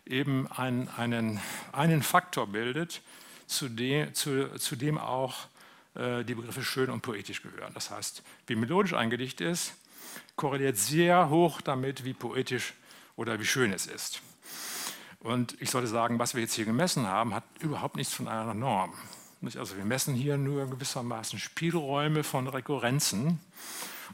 eben 0.06 0.46
ein, 0.52 0.88
einen, 0.96 1.40
einen 1.72 2.02
Faktor 2.02 2.46
bildet, 2.46 3.02
zu 3.46 3.68
dem, 3.68 4.14
zu, 4.14 4.54
zu 4.58 4.76
dem 4.76 4.98
auch 4.98 5.46
äh, 5.94 6.24
die 6.24 6.34
Begriffe 6.34 6.62
schön 6.62 6.90
und 6.90 7.02
poetisch 7.02 7.42
gehören. 7.42 7.72
Das 7.74 7.90
heißt, 7.90 8.22
wie 8.46 8.54
melodisch 8.54 8.94
ein 8.94 9.10
Gedicht 9.10 9.40
ist, 9.40 9.74
korreliert 10.36 10.76
sehr 10.76 11.28
hoch 11.30 11.60
damit, 11.60 12.04
wie 12.04 12.14
poetisch 12.14 12.74
oder 13.16 13.40
wie 13.40 13.46
schön 13.46 13.72
es 13.72 13.86
ist. 13.86 14.22
Und 15.20 15.60
ich 15.60 15.70
sollte 15.70 15.88
sagen, 15.88 16.18
was 16.18 16.34
wir 16.34 16.42
jetzt 16.42 16.54
hier 16.54 16.64
gemessen 16.64 17.06
haben, 17.06 17.34
hat 17.34 17.44
überhaupt 17.60 17.96
nichts 17.96 18.14
von 18.14 18.28
einer 18.28 18.54
Norm. 18.54 18.94
Also 19.42 19.76
wir 19.76 19.84
messen 19.84 20.14
hier 20.14 20.36
nur 20.36 20.68
gewissermaßen 20.68 21.38
Spielräume 21.38 22.22
von 22.22 22.46
Rekurrenzen. 22.46 23.40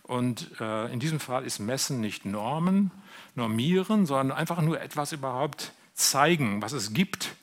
Und 0.05 0.61
äh, 0.61 0.93
in 0.93 1.01
diesem 1.01 1.19
Fall 1.19 1.45
ist 1.45 1.59
Messen 1.59 2.01
nicht 2.01 2.27
Normen, 2.27 2.91
normieren, 3.35 4.07
sondern 4.07 4.37
einfach 4.37 4.61
nur 4.61 4.81
etwas 4.81 5.13
überhaupt 5.13 5.73
zeigen, 5.95 6.61
was 6.61 6.73
es 6.73 6.93
gibt, 6.93 7.37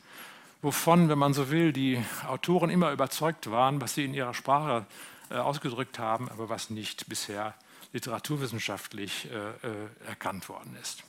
wovon, 0.62 1.10
wenn 1.10 1.18
man 1.18 1.34
so 1.34 1.50
will, 1.50 1.74
die 1.74 2.04
Autoren 2.28 2.70
immer 2.70 2.92
überzeugt 2.92 3.50
waren, 3.50 3.82
was 3.82 3.96
sie 3.96 4.06
in 4.06 4.14
ihrer 4.14 4.36
Sprache 4.36 4.86
äh, 5.32 5.36
ausgedrückt 5.36 5.98
haben, 5.98 6.30
aber 6.30 6.50
was 6.50 6.70
nicht 6.70 7.10
bisher 7.10 7.56
literaturwissenschaftlich 7.94 9.28
äh, 9.32 9.68
äh, 9.68 10.08
erkannt 10.08 10.48
worden 10.48 10.78
ist. 10.80 11.04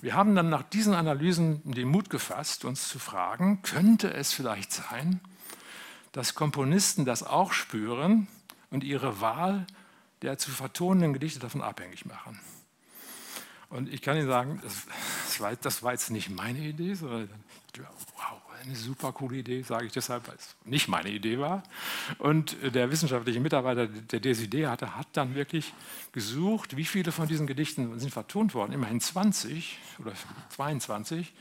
Wir 0.00 0.14
haben 0.14 0.34
dann 0.34 0.50
nach 0.50 0.64
diesen 0.64 0.94
Analysen 0.94 1.62
den 1.64 1.86
Mut 1.86 2.10
gefasst, 2.10 2.64
uns 2.64 2.88
zu 2.88 2.98
fragen, 2.98 3.62
könnte 3.62 4.12
es 4.12 4.32
vielleicht 4.32 4.72
sein, 4.72 5.20
dass 6.10 6.34
Komponisten 6.34 7.04
das 7.04 7.22
auch 7.22 7.52
spüren 7.52 8.26
und 8.70 8.82
ihre 8.82 9.20
Wahl 9.20 9.64
der 10.22 10.38
zu 10.38 10.50
vertonenden 10.50 11.12
Gedichte 11.12 11.40
davon 11.40 11.62
abhängig 11.62 12.06
machen. 12.06 12.40
Und 13.68 13.92
ich 13.92 14.02
kann 14.02 14.16
Ihnen 14.16 14.28
sagen, 14.28 14.60
das 14.62 15.40
war, 15.40 15.56
das 15.56 15.82
war 15.82 15.92
jetzt 15.92 16.10
nicht 16.10 16.28
meine 16.30 16.58
Idee, 16.58 16.94
sondern 16.94 17.30
wow, 18.16 18.42
eine 18.62 18.76
super 18.76 19.12
coole 19.12 19.38
Idee, 19.38 19.62
sage 19.62 19.86
ich 19.86 19.92
deshalb, 19.92 20.28
weil 20.28 20.36
es 20.36 20.54
nicht 20.64 20.88
meine 20.88 21.08
Idee 21.08 21.38
war. 21.38 21.62
Und 22.18 22.56
der 22.62 22.90
wissenschaftliche 22.90 23.40
Mitarbeiter, 23.40 23.86
der 23.86 24.20
diese 24.20 24.44
Idee 24.44 24.66
hatte, 24.66 24.96
hat 24.96 25.08
dann 25.14 25.34
wirklich 25.34 25.72
gesucht, 26.12 26.76
wie 26.76 26.84
viele 26.84 27.12
von 27.12 27.28
diesen 27.28 27.46
Gedichten 27.46 27.98
sind 27.98 28.10
vertont 28.10 28.54
worden. 28.54 28.72
Immerhin 28.72 29.00
20 29.00 29.78
oder 29.98 30.12
22. 30.50 31.32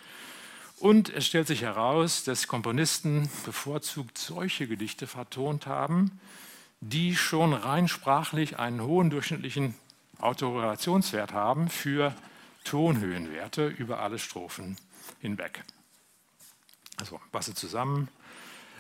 Und 0.80 1.10
es 1.10 1.28
stellt 1.28 1.48
sich 1.48 1.62
heraus, 1.62 2.24
dass 2.24 2.48
Komponisten 2.48 3.30
bevorzugt 3.46 4.18
solche 4.18 4.68
Gedichte 4.68 5.06
vertont 5.06 5.68
haben, 5.68 6.20
die 6.82 7.16
schon 7.16 7.54
rein 7.54 7.88
sprachlich 7.88 8.60
einen 8.60 8.82
hohen 8.82 9.10
durchschnittlichen 9.10 9.76
Autorelationswert 10.20 11.32
haben 11.32 11.70
für 11.70 12.14
Tonhöhenwerte 12.64 13.68
über 13.68 14.00
alle 14.00 14.20
Strophen 14.20 14.78
hinweg. 15.20 15.64
Also 16.98 17.20
fasse 17.32 17.54
zusammen. 17.54 18.10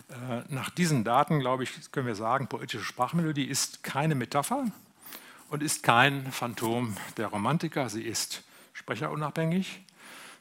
Äh, 0.10 0.42
nach 0.50 0.70
diesen 0.70 1.04
Daten, 1.04 1.40
glaube 1.40 1.64
ich, 1.64 1.92
können 1.92 2.08
wir 2.08 2.16
sagen, 2.16 2.48
poetische 2.48 2.84
Sprachmelodie 2.84 3.46
ist 3.46 3.84
keine 3.84 4.16
Metapher 4.16 4.66
und 5.50 5.64
ist 5.64 5.84
kein 5.84 6.32
Phantom 6.32 6.98
der 7.18 7.28
Romantiker. 7.28 7.90
Sie 7.90 8.04
ist 8.04 8.44
sprecherunabhängig, 8.74 9.84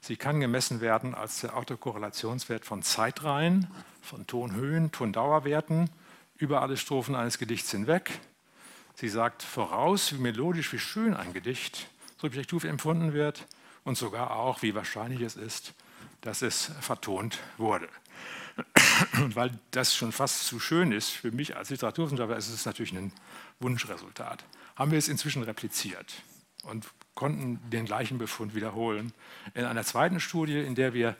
Sie 0.02 0.16
kann 0.16 0.40
gemessen 0.40 0.80
werden 0.80 1.14
als 1.14 1.42
der 1.42 1.54
Autokorrelationswert 1.54 2.64
von 2.64 2.82
Zeitreihen, 2.82 3.66
von 4.00 4.26
Tonhöhen, 4.26 4.92
Tondauerwerten 4.92 5.90
über 6.40 6.62
alle 6.62 6.76
Strophen 6.76 7.14
eines 7.14 7.38
Gedichts 7.38 7.70
hinweg. 7.70 8.10
Sie 8.94 9.08
sagt 9.08 9.42
voraus, 9.42 10.12
wie 10.12 10.18
melodisch, 10.18 10.72
wie 10.72 10.78
schön 10.78 11.14
ein 11.14 11.32
Gedicht 11.32 11.88
subjektiv 12.18 12.64
empfunden 12.64 13.12
wird 13.12 13.46
und 13.84 13.96
sogar 13.96 14.36
auch, 14.36 14.62
wie 14.62 14.74
wahrscheinlich 14.74 15.20
es 15.20 15.36
ist, 15.36 15.74
dass 16.20 16.42
es 16.42 16.72
vertont 16.80 17.38
wurde. 17.56 17.88
Und 19.22 19.36
weil 19.36 19.58
das 19.70 19.94
schon 19.94 20.12
fast 20.12 20.46
zu 20.46 20.60
schön 20.60 20.92
ist 20.92 21.08
für 21.08 21.32
mich 21.32 21.56
als 21.56 21.70
Literaturwissenschaftler, 21.70 22.36
ist 22.36 22.48
es 22.48 22.66
natürlich 22.66 22.92
ein 22.92 23.12
Wunschresultat. 23.58 24.44
Haben 24.76 24.90
wir 24.90 24.98
es 24.98 25.08
inzwischen 25.08 25.42
repliziert 25.42 26.12
und 26.64 26.86
konnten 27.20 27.60
den 27.68 27.84
gleichen 27.84 28.16
Befund 28.16 28.54
wiederholen. 28.54 29.12
In 29.52 29.66
einer 29.66 29.84
zweiten 29.84 30.20
Studie, 30.20 30.58
in 30.58 30.74
der 30.74 30.94
wir 30.94 31.16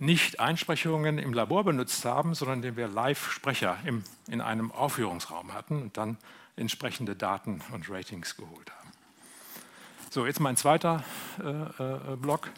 nicht 0.00 0.40
Einsprechungen 0.40 1.18
im 1.18 1.32
Labor 1.32 1.62
benutzt 1.62 2.04
haben, 2.04 2.34
sondern 2.34 2.58
in 2.58 2.62
der 2.62 2.76
wir 2.76 2.88
Live-Sprecher 2.88 3.78
in 4.28 4.40
einem 4.40 4.72
Aufführungsraum 4.72 5.54
hatten 5.54 5.82
und 5.82 5.96
dann 5.96 6.18
entsprechende 6.56 7.14
Daten 7.14 7.62
und 7.72 7.88
Ratings 7.88 8.36
geholt 8.36 8.72
haben. 8.72 8.90
So, 10.10 10.26
jetzt 10.26 10.40
mein 10.40 10.56
zweiter 10.56 11.04
äh, 11.38 11.44
äh, 11.50 12.16
Block, 12.16 12.50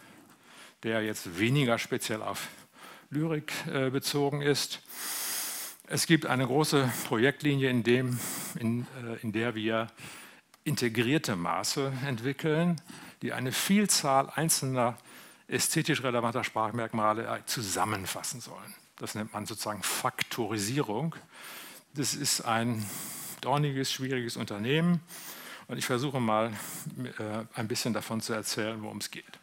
der 0.82 1.02
jetzt 1.02 1.38
weniger 1.38 1.76
speziell 1.76 2.22
auf 2.22 2.48
Lyrik 3.10 3.52
äh, 3.70 3.90
bezogen 3.90 4.40
ist. 4.40 4.80
Es 5.88 6.06
gibt 6.06 6.24
eine 6.24 6.46
große 6.46 6.90
Projektlinie, 7.06 7.68
in, 7.68 7.82
dem, 7.82 8.18
in, 8.58 8.82
äh, 8.82 9.20
in 9.20 9.32
der 9.32 9.54
wir 9.54 9.88
integrierte 10.68 11.34
Maße 11.34 11.92
entwickeln, 12.06 12.80
die 13.22 13.32
eine 13.32 13.52
Vielzahl 13.52 14.30
einzelner 14.30 14.96
ästhetisch 15.48 16.02
relevanter 16.02 16.44
Sprachmerkmale 16.44 17.42
zusammenfassen 17.46 18.40
sollen. 18.40 18.74
Das 18.96 19.14
nennt 19.14 19.32
man 19.32 19.46
sozusagen 19.46 19.82
Faktorisierung. 19.82 21.14
Das 21.94 22.14
ist 22.14 22.42
ein 22.42 22.84
dorniges, 23.40 23.90
schwieriges 23.90 24.36
Unternehmen 24.36 25.00
und 25.68 25.78
ich 25.78 25.86
versuche 25.86 26.20
mal 26.20 26.52
äh, 26.98 27.44
ein 27.54 27.68
bisschen 27.68 27.92
davon 27.92 28.20
zu 28.20 28.32
erzählen, 28.34 28.82
worum 28.82 28.98
es 28.98 29.10
geht. 29.10 29.38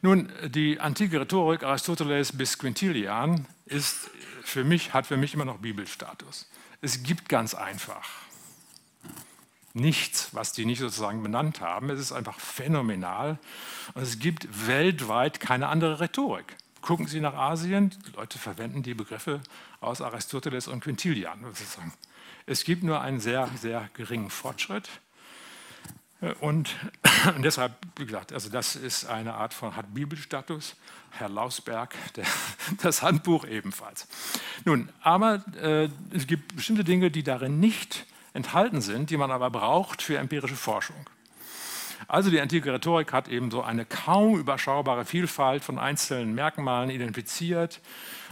Nun, 0.00 0.30
die 0.44 0.78
antike 0.78 1.20
Rhetorik 1.20 1.64
Aristoteles 1.64 2.36
bis 2.36 2.56
Quintilian 2.58 3.46
ist 3.66 4.10
für 4.44 4.62
mich, 4.62 4.94
hat 4.94 5.06
für 5.08 5.16
mich 5.16 5.34
immer 5.34 5.44
noch 5.44 5.58
Bibelstatus. 5.58 6.48
Es 6.80 7.02
gibt 7.02 7.28
ganz 7.28 7.54
einfach 7.54 8.08
nichts, 9.78 10.30
was 10.32 10.52
die 10.52 10.64
nicht 10.64 10.80
sozusagen 10.80 11.22
benannt 11.22 11.60
haben. 11.60 11.90
Es 11.90 12.00
ist 12.00 12.12
einfach 12.12 12.38
phänomenal. 12.38 13.38
Und 13.94 14.02
es 14.02 14.18
gibt 14.18 14.66
weltweit 14.66 15.40
keine 15.40 15.68
andere 15.68 16.00
Rhetorik. 16.00 16.56
Gucken 16.80 17.06
Sie 17.06 17.20
nach 17.20 17.34
Asien, 17.34 17.90
die 18.06 18.16
Leute 18.16 18.38
verwenden 18.38 18.82
die 18.82 18.94
Begriffe 18.94 19.40
aus 19.80 20.00
Aristoteles 20.00 20.68
und 20.68 20.82
Quintilian. 20.82 21.42
Sozusagen. 21.42 21.92
Es 22.46 22.64
gibt 22.64 22.82
nur 22.82 23.00
einen 23.00 23.20
sehr, 23.20 23.48
sehr 23.60 23.90
geringen 23.94 24.30
Fortschritt. 24.30 24.88
Und, 26.40 26.74
und, 27.36 27.42
deshalb, 27.42 27.72
wie 27.96 28.06
gesagt, 28.06 28.32
also 28.32 28.48
das 28.48 28.74
ist 28.76 29.06
eine 29.06 29.34
Art 29.34 29.54
von, 29.54 29.76
hat 29.76 29.94
Bibelstatus. 29.94 30.76
Herr 31.10 31.28
Lausberg, 31.28 31.94
der, 32.14 32.24
das 32.82 33.02
Handbuch 33.02 33.46
ebenfalls. 33.46 34.08
Nun, 34.64 34.88
aber 35.00 35.44
äh, 35.60 35.88
es 36.12 36.26
gibt 36.26 36.54
bestimmte 36.56 36.84
Dinge, 36.84 37.10
die 37.10 37.22
darin 37.22 37.60
nicht 37.60 38.06
enthalten 38.32 38.80
sind, 38.80 39.10
die 39.10 39.16
man 39.16 39.30
aber 39.30 39.50
braucht 39.50 40.02
für 40.02 40.18
empirische 40.18 40.56
Forschung. 40.56 41.08
Also 42.06 42.30
die 42.30 42.40
antike 42.40 42.72
Rhetorik 42.72 43.12
hat 43.12 43.28
eben 43.28 43.50
so 43.50 43.62
eine 43.62 43.84
kaum 43.84 44.38
überschaubare 44.38 45.04
Vielfalt 45.04 45.64
von 45.64 45.78
einzelnen 45.78 46.34
Merkmalen 46.34 46.90
identifiziert. 46.90 47.80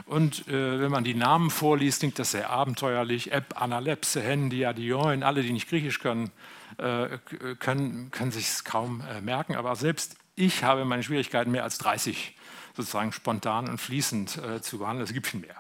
Und 0.07 0.47
äh, 0.49 0.81
wenn 0.81 0.91
man 0.91 1.05
die 1.05 1.15
Namen 1.15 1.51
vorliest, 1.51 2.01
klingt 2.01 2.19
das 2.19 2.31
sehr 2.31 2.51
abenteuerlich. 2.51 3.33
Eb, 3.33 3.61
Analepse, 3.61 4.23
Hendia, 4.23 4.73
Dion, 4.73 5.23
alle, 5.23 5.43
die 5.43 5.53
nicht 5.53 5.69
Griechisch 5.69 6.01
können, 6.01 6.31
äh, 6.79 7.19
können, 7.59 8.11
können 8.13 8.31
sich 8.31 8.47
es 8.47 8.65
kaum 8.65 9.03
äh, 9.11 9.21
merken. 9.21 9.57
Aber 9.57 9.75
selbst 9.75 10.17
ich 10.37 10.63
habe 10.63 10.85
meine 10.85 11.03
Schwierigkeiten, 11.03 11.51
mehr 11.51 11.65
als 11.65 11.79
30 11.79 12.37
sozusagen 12.77 13.13
spontan 13.13 13.69
und 13.69 13.79
fließend 13.79 14.39
äh, 14.39 14.61
zu 14.61 14.79
behandeln. 14.79 15.05
Es 15.05 15.13
gibt 15.13 15.27
viel 15.27 15.41
mehr. 15.41 15.57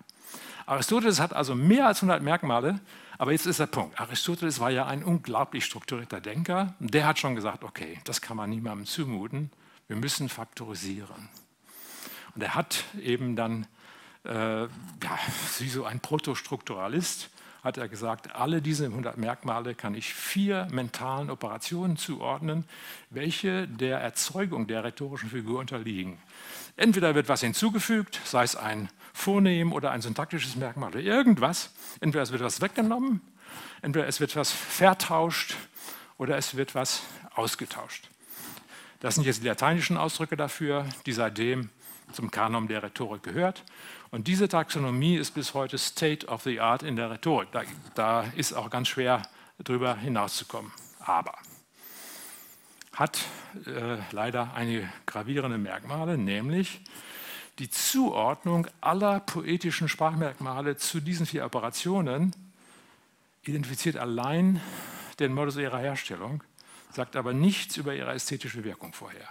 Aristoteles 0.67 1.21
hat 1.21 1.33
also 1.33 1.55
mehr 1.55 1.87
als 1.87 1.99
100 1.99 2.23
Merkmale, 2.23 2.81
aber 3.19 3.33
jetzt 3.33 3.47
ist 3.47 3.61
der 3.61 3.67
Punkt. 3.67 3.99
Aristoteles 4.01 4.61
war 4.61 4.71
ja 4.71 4.87
ein 4.87 5.03
unglaublich 5.03 5.65
strukturierter 5.65 6.21
Denker. 6.21 6.75
Der 6.79 7.07
hat 7.07 7.19
schon 7.19 7.35
gesagt, 7.35 7.65
okay, 7.65 7.99
das 8.05 8.21
kann 8.21 8.37
man 8.37 8.51
niemandem 8.51 8.87
zumuten. 8.87 9.51
Wir 9.89 9.97
müssen 9.97 10.29
faktorisieren. 10.29 11.29
Und 12.35 12.43
er 12.43 12.55
hat 12.55 12.85
eben 13.01 13.37
dann, 13.37 13.67
äh, 14.25 14.63
ja, 14.63 14.69
wie 15.59 15.69
so 15.69 15.85
ein 15.85 16.01
Protostrukturalist, 16.01 17.31
hat 17.67 17.79
er 17.79 17.89
gesagt, 17.89 18.35
alle 18.37 18.63
diese 18.63 18.85
100 18.85 19.17
Merkmale 19.17 19.75
kann 19.75 19.95
ich 19.95 20.15
vier 20.15 20.69
mentalen 20.71 21.31
Operationen 21.31 21.97
zuordnen, 21.97 22.65
welche 23.11 23.67
der 23.67 23.99
Erzeugung 23.99 24.69
der 24.69 24.85
rhetorischen 24.85 25.31
Figur 25.31 25.59
unterliegen. 25.59 26.19
Entweder 26.77 27.17
wird 27.17 27.29
was 27.29 27.41
hinzugefügt, 27.41 28.21
sei 28.25 28.45
es 28.45 28.55
ein 28.55 28.89
Vornehmen 29.17 29.73
oder 29.73 29.93
ein 29.93 30.03
syntaktisches 30.03 30.57
Merkmal 30.57 30.91
oder 30.91 31.01
irgendwas. 31.01 31.71
Entweder 32.01 32.23
es 32.23 32.33
wird 32.33 32.43
was 32.43 32.61
weggenommen, 32.61 33.23
entweder 33.81 34.07
es 34.07 34.21
wird 34.21 34.37
was 34.37 34.53
vertauscht 34.53 35.57
oder 36.19 36.37
es 36.37 36.55
wird 36.55 36.75
was 36.75 37.03
ausgetauscht. 37.35 38.11
Das 39.01 39.15
sind 39.15 39.25
jetzt 39.25 39.43
die 39.43 39.49
lateinischen 39.49 39.97
Ausdrücke 39.97 40.37
dafür, 40.37 40.87
die 41.07 41.13
seitdem 41.13 41.71
zum 42.13 42.31
Kanon 42.31 42.69
der 42.69 42.83
Rhetorik 42.83 43.23
gehört. 43.23 43.65
Und 44.11 44.29
diese 44.29 44.49
Taxonomie 44.49 45.17
ist 45.17 45.33
bis 45.33 45.55
heute 45.55 45.79
State 45.79 46.27
of 46.27 46.43
the 46.43 46.61
Art 46.61 46.83
in 46.83 46.97
der 46.97 47.11
Rhetorik. 47.11 47.51
Da, 47.53 47.63
da 47.95 48.25
ist 48.37 48.53
auch 48.53 48.69
ganz 48.69 48.89
schwer 48.89 49.23
darüber 49.59 49.97
hinauszukommen. 49.97 50.73
Aber 51.01 51.33
hat 52.93 53.19
äh, 53.67 53.97
leider 54.13 54.53
einige 54.55 54.89
gravierende 55.07 55.59
Merkmale, 55.59 56.19
nämlich 56.19 56.83
die 57.59 57.71
Zuordnung 57.71 58.67
aller 58.81 59.21
poetischen 59.21 59.89
Sprachmerkmale 59.89 60.77
zu 60.77 61.01
diesen 61.01 61.27
vier 61.27 61.45
Operationen 61.45 62.35
identifiziert 63.43 63.97
allein 63.97 64.61
den 65.19 65.33
Modus 65.33 65.57
ihrer 65.57 65.79
Herstellung, 65.79 66.43
sagt 66.93 67.17
aber 67.17 67.33
nichts 67.33 67.77
über 67.77 67.95
ihre 67.95 68.13
ästhetische 68.13 68.65
Wirkung 68.65 68.93
vorher. 68.93 69.29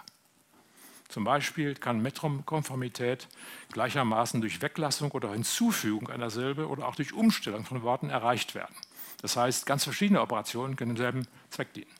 Zum 1.08 1.24
Beispiel 1.24 1.76
kann 1.76 2.02
Metrumkonformität 2.02 3.28
gleichermaßen 3.72 4.42
durch 4.42 4.62
Weglassung 4.62 5.12
oder 5.12 5.32
Hinzufügung 5.32 6.10
einer 6.10 6.32
Silbe 6.32 6.68
oder 6.68 6.88
auch 6.88 6.96
durch 6.96 7.14
Umstellung 7.14 7.64
von 7.64 7.84
Worten 7.84 8.10
erreicht 8.10 8.56
werden. 8.56 8.76
Das 9.22 9.38
heißt, 9.38 9.66
ganz 9.66 9.84
verschiedene 9.84 10.22
Operationen 10.22 10.76
können 10.76 10.96
demselben 10.96 11.28
Zweck 11.52 11.74
dienen. 11.74 11.92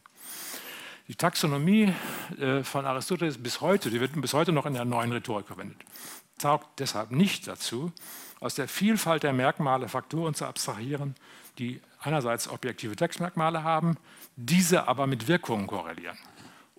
Die 1.08 1.16
Taxonomie 1.16 1.94
äh, 2.40 2.64
von 2.64 2.86
Aristoteles 2.86 3.42
bis 3.42 3.62
heute, 3.62 3.92
die 3.92 4.00
wird 4.00 4.20
bis 4.20 4.34
heute 4.34 4.52
noch 4.52 4.66
in 4.66 4.74
der 4.74 4.86
neuen 4.86 5.12
Rhetorik 5.12 5.46
verwendet, 5.46 5.78
taugt 6.40 6.80
deshalb 6.80 7.12
nicht 7.12 7.48
dazu, 7.48 7.92
aus 8.40 8.56
der 8.56 8.68
Vielfalt 8.68 9.24
der 9.24 9.34
Merkmale 9.34 9.88
Faktoren 9.88 10.34
zu 10.34 10.46
abstrahieren, 10.46 11.16
die 11.60 11.80
einerseits 12.00 12.48
objektive 12.48 12.96
Textmerkmale 12.96 13.64
haben, 13.64 13.98
diese 14.36 14.88
aber 14.88 15.08
mit 15.08 15.28
Wirkungen 15.28 15.68
korrelieren. 15.68 16.18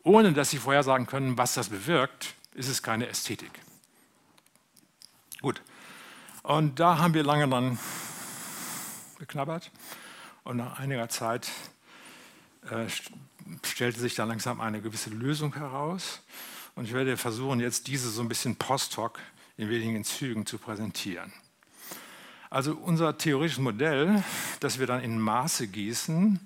Ohne 0.02 0.32
dass 0.32 0.50
sie 0.50 0.58
vorhersagen 0.58 1.06
können, 1.06 1.38
was 1.38 1.54
das 1.54 1.68
bewirkt, 1.68 2.34
ist 2.54 2.68
es 2.68 2.82
keine 2.82 3.08
Ästhetik. 3.08 3.50
Gut, 5.40 5.62
und 6.42 6.80
da 6.80 6.98
haben 6.98 7.14
wir 7.14 7.22
lange 7.22 7.48
dran 7.48 7.78
geknabbert 9.18 9.70
und 10.44 10.56
nach 10.58 10.78
einiger 10.78 11.08
Zeit 11.08 11.50
äh, 12.70 12.86
stellte 13.64 14.00
sich 14.00 14.14
dann 14.14 14.28
langsam 14.28 14.61
eine 14.61 14.80
gewisse 14.80 15.11
Lösung 15.11 15.54
heraus. 15.54 16.22
Und 16.74 16.85
ich 16.85 16.92
werde 16.92 17.16
versuchen, 17.16 17.61
jetzt 17.61 17.87
diese 17.87 18.11
so 18.11 18.22
ein 18.22 18.28
bisschen 18.28 18.56
post 18.56 18.96
hoc 18.96 19.18
in 19.56 19.70
wenigen 19.70 20.04
Zügen 20.04 20.46
zu 20.46 20.59
präsentieren. 20.59 21.32
Also 22.50 22.74
unser 22.74 23.18
theoretisches 23.18 23.62
Modell, 23.62 24.22
das 24.61 24.78
wir 24.78 24.87
dann 24.87 25.02
in 25.02 25.18
Maße 25.18 25.66
gießen, 25.68 26.38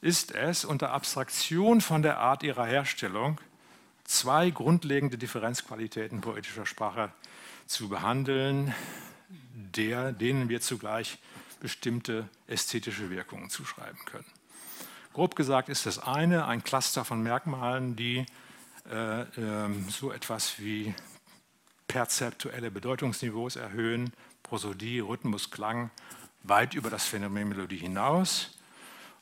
ist 0.00 0.32
es, 0.32 0.64
unter 0.64 0.92
Abstraktion 0.92 1.80
von 1.80 2.02
der 2.02 2.18
Art 2.18 2.42
ihrer 2.42 2.66
Herstellung 2.66 3.40
zwei 4.04 4.50
grundlegende 4.50 5.16
Differenzqualitäten 5.16 6.20
poetischer 6.20 6.66
Sprache 6.66 7.12
zu 7.66 7.88
behandeln, 7.88 8.74
der, 9.54 10.12
denen 10.12 10.48
wir 10.48 10.60
zugleich 10.60 11.18
bestimmte 11.60 12.28
ästhetische 12.46 13.10
Wirkungen 13.10 13.48
zuschreiben 13.48 14.04
können. 14.04 14.26
Grob 15.12 15.36
gesagt 15.36 15.68
ist 15.68 15.84
das 15.84 15.98
eine 15.98 16.46
ein 16.46 16.64
Cluster 16.64 17.04
von 17.04 17.22
Merkmalen, 17.22 17.96
die 17.96 18.24
äh, 18.90 19.20
äh, 19.22 19.68
so 19.88 20.10
etwas 20.10 20.58
wie 20.58 20.94
perzeptuelle 21.86 22.70
Bedeutungsniveaus 22.70 23.56
erhöhen, 23.56 24.14
Prosodie, 24.42 25.00
Rhythmus, 25.00 25.50
Klang, 25.50 25.90
weit 26.42 26.72
über 26.72 26.88
das 26.88 27.04
Phänomen 27.04 27.50
Melodie 27.50 27.76
hinaus. 27.76 28.58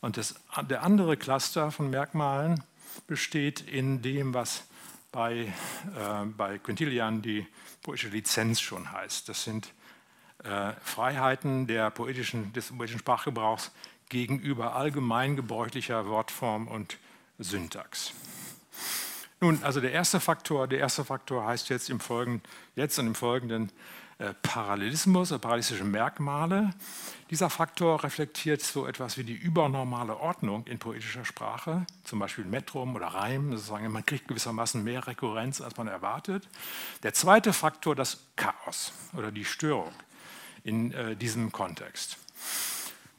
Und 0.00 0.16
das, 0.16 0.36
der 0.68 0.84
andere 0.84 1.16
Cluster 1.16 1.72
von 1.72 1.90
Merkmalen 1.90 2.62
besteht 3.08 3.60
in 3.60 4.00
dem, 4.00 4.32
was 4.32 4.68
bei, 5.10 5.52
äh, 5.96 6.24
bei 6.36 6.58
Quintilian 6.58 7.20
die 7.20 7.46
poetische 7.82 8.10
Lizenz 8.10 8.60
schon 8.60 8.92
heißt. 8.92 9.28
Das 9.28 9.42
sind 9.42 9.72
äh, 10.44 10.72
Freiheiten 10.84 11.66
der 11.66 11.90
poetischen, 11.90 12.52
des 12.52 12.68
poetischen 12.68 13.00
Sprachgebrauchs 13.00 13.72
gegenüber 14.10 14.76
allgemeingebräuchlicher 14.76 16.06
Wortform 16.06 16.68
und 16.68 16.98
Syntax. 17.38 18.12
Nun, 19.40 19.62
also 19.62 19.80
der 19.80 19.92
erste 19.92 20.20
Faktor, 20.20 20.68
der 20.68 20.80
erste 20.80 21.02
Faktor 21.02 21.46
heißt 21.46 21.70
jetzt 21.70 21.88
im 21.88 21.98
Folgenden, 21.98 22.42
jetzt 22.76 22.98
und 22.98 23.06
im 23.06 23.14
Folgenden 23.14 23.72
äh, 24.18 24.34
Parallelismus 24.42 25.32
oder 25.32 25.38
parallelistische 25.38 25.84
Merkmale. 25.84 26.74
Dieser 27.30 27.48
Faktor 27.48 28.04
reflektiert 28.04 28.60
so 28.60 28.86
etwas 28.86 29.16
wie 29.16 29.24
die 29.24 29.34
übernormale 29.34 30.18
Ordnung 30.18 30.66
in 30.66 30.78
poetischer 30.78 31.24
Sprache, 31.24 31.86
zum 32.04 32.18
Beispiel 32.18 32.44
Metrum 32.44 32.94
oder 32.94 33.06
Reim. 33.06 33.52
Sozusagen, 33.52 33.90
man 33.90 34.04
kriegt 34.04 34.28
gewissermaßen 34.28 34.84
mehr 34.84 35.06
Rekurrenz, 35.06 35.62
als 35.62 35.78
man 35.78 35.88
erwartet. 35.88 36.46
Der 37.02 37.14
zweite 37.14 37.54
Faktor, 37.54 37.94
das 37.94 38.18
Chaos 38.36 38.92
oder 39.14 39.32
die 39.32 39.46
Störung 39.46 39.92
in 40.64 40.92
äh, 40.92 41.16
diesem 41.16 41.50
Kontext. 41.50 42.18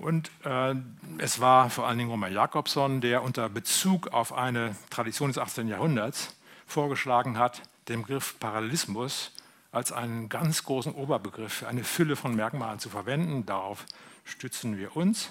Und 0.02 0.32
äh, 0.46 0.74
es 1.20 1.40
war 1.40 1.70
vor 1.70 1.88
allen 1.88 2.00
Dingen 2.00 2.10
Roman 2.10 2.34
Jakobson, 2.34 3.02
der 3.02 3.22
unter 3.22 3.50
Bezug 3.50 4.08
auf 4.08 4.34
eine 4.34 4.76
Tradition 4.90 5.30
des 5.30 5.38
18. 5.38 5.68
Jahrhunderts 5.68 6.36
vorgeschlagen 6.66 7.38
hat, 7.38 7.62
den 7.88 8.02
Begriff 8.02 8.40
Parallelismus 8.40 9.32
als 9.72 9.92
einen 9.92 10.28
ganz 10.28 10.64
großen 10.64 10.94
Oberbegriff 10.94 11.54
für 11.54 11.68
eine 11.68 11.84
Fülle 11.84 12.16
von 12.16 12.36
Merkmalen 12.36 12.80
zu 12.80 12.90
verwenden. 12.90 13.46
Darauf 13.46 13.86
stützen 14.26 14.76
wir 14.76 14.96
uns. 14.98 15.30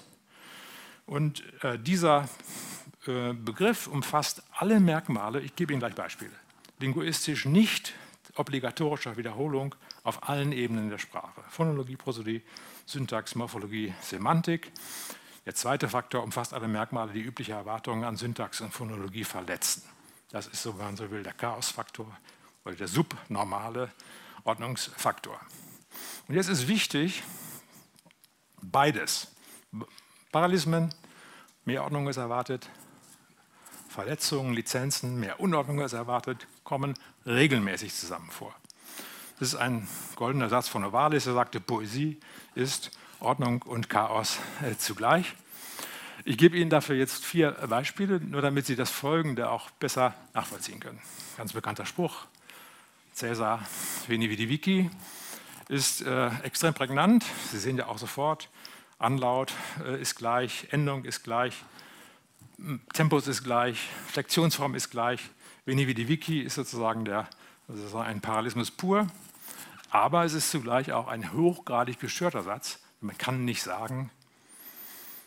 Und 1.04 1.42
äh, 1.64 1.76
dieser 1.76 2.28
äh, 3.08 3.32
Begriff 3.32 3.88
umfasst 3.88 4.44
alle 4.56 4.78
Merkmale, 4.78 5.40
ich 5.40 5.56
gebe 5.56 5.72
Ihnen 5.72 5.80
gleich 5.80 5.96
Beispiele, 5.96 6.30
linguistisch 6.78 7.44
nicht 7.44 7.92
obligatorischer 8.40 9.16
Wiederholung 9.16 9.74
auf 10.02 10.28
allen 10.28 10.52
Ebenen 10.52 10.88
der 10.88 10.98
Sprache. 10.98 11.42
Phonologie, 11.48 11.96
Prosodie, 11.96 12.42
Syntax, 12.86 13.34
Morphologie, 13.34 13.94
Semantik. 14.00 14.72
Der 15.44 15.54
zweite 15.54 15.88
Faktor 15.88 16.22
umfasst 16.22 16.54
alle 16.54 16.68
Merkmale, 16.68 17.12
die 17.12 17.20
übliche 17.20 17.52
Erwartungen 17.52 18.04
an 18.04 18.16
Syntax 18.16 18.60
und 18.60 18.72
Phonologie 18.72 19.24
verletzen. 19.24 19.82
Das 20.30 20.46
ist, 20.46 20.62
so 20.62 20.72
man 20.72 20.96
so 20.96 21.10
will, 21.10 21.22
der 21.22 21.34
Chaosfaktor 21.34 22.06
oder 22.64 22.74
der 22.74 22.88
subnormale 22.88 23.92
Ordnungsfaktor. 24.44 25.38
Und 26.28 26.34
jetzt 26.34 26.48
ist 26.48 26.66
wichtig, 26.66 27.22
beides. 28.62 29.28
Paralysmen, 30.32 30.94
mehr 31.64 31.84
Ordnung 31.84 32.08
ist 32.08 32.16
erwartet, 32.16 32.70
Verletzungen, 33.88 34.54
Lizenzen, 34.54 35.18
mehr 35.18 35.40
Unordnung 35.40 35.80
ist 35.80 35.92
erwartet, 35.92 36.46
kommen 36.62 36.94
regelmäßig 37.26 37.94
zusammen 37.94 38.30
vor. 38.30 38.54
Das 39.38 39.48
ist 39.48 39.54
ein 39.54 39.88
goldener 40.16 40.48
Satz 40.48 40.68
von 40.68 40.82
Novalis, 40.82 41.26
er 41.26 41.34
sagte, 41.34 41.60
Poesie 41.60 42.18
ist 42.54 42.90
Ordnung 43.20 43.62
und 43.62 43.88
Chaos 43.88 44.38
äh, 44.62 44.76
zugleich. 44.76 45.34
Ich 46.24 46.36
gebe 46.36 46.58
Ihnen 46.58 46.68
dafür 46.68 46.96
jetzt 46.96 47.24
vier 47.24 47.52
Beispiele, 47.52 48.20
nur 48.20 48.42
damit 48.42 48.66
Sie 48.66 48.76
das 48.76 48.90
Folgende 48.90 49.50
auch 49.50 49.70
besser 49.70 50.14
nachvollziehen 50.34 50.78
können. 50.78 51.00
Ganz 51.38 51.54
bekannter 51.54 51.86
Spruch, 51.86 52.26
Cäsar 53.14 53.66
Veni 54.06 54.28
Vidi 54.28 54.48
Vici, 54.48 54.90
ist 55.68 56.02
äh, 56.02 56.28
extrem 56.42 56.74
prägnant. 56.74 57.24
Sie 57.50 57.58
sehen 57.58 57.78
ja 57.78 57.86
auch 57.86 57.96
sofort, 57.96 58.50
Anlaut 58.98 59.54
äh, 59.82 60.00
ist 60.00 60.16
gleich, 60.16 60.66
Endung 60.70 61.04
ist 61.04 61.24
gleich, 61.24 61.54
Tempus 62.92 63.26
ist 63.26 63.42
gleich, 63.42 63.88
Flexionsform 64.08 64.74
ist 64.74 64.90
gleich. 64.90 65.20
Veni 65.64 65.86
Vidi 65.86 66.08
Vici 66.08 66.40
ist 66.40 66.54
sozusagen 66.54 67.04
der, 67.04 67.28
also 67.68 67.98
ein 67.98 68.20
Paralysmus 68.20 68.70
pur. 68.70 69.06
Aber 69.90 70.24
es 70.24 70.34
ist 70.34 70.50
zugleich 70.50 70.92
auch 70.92 71.08
ein 71.08 71.32
hochgradig 71.32 71.98
gestörter 71.98 72.42
Satz. 72.42 72.78
Man 73.00 73.18
kann 73.18 73.44
nicht 73.44 73.62
sagen, 73.62 74.10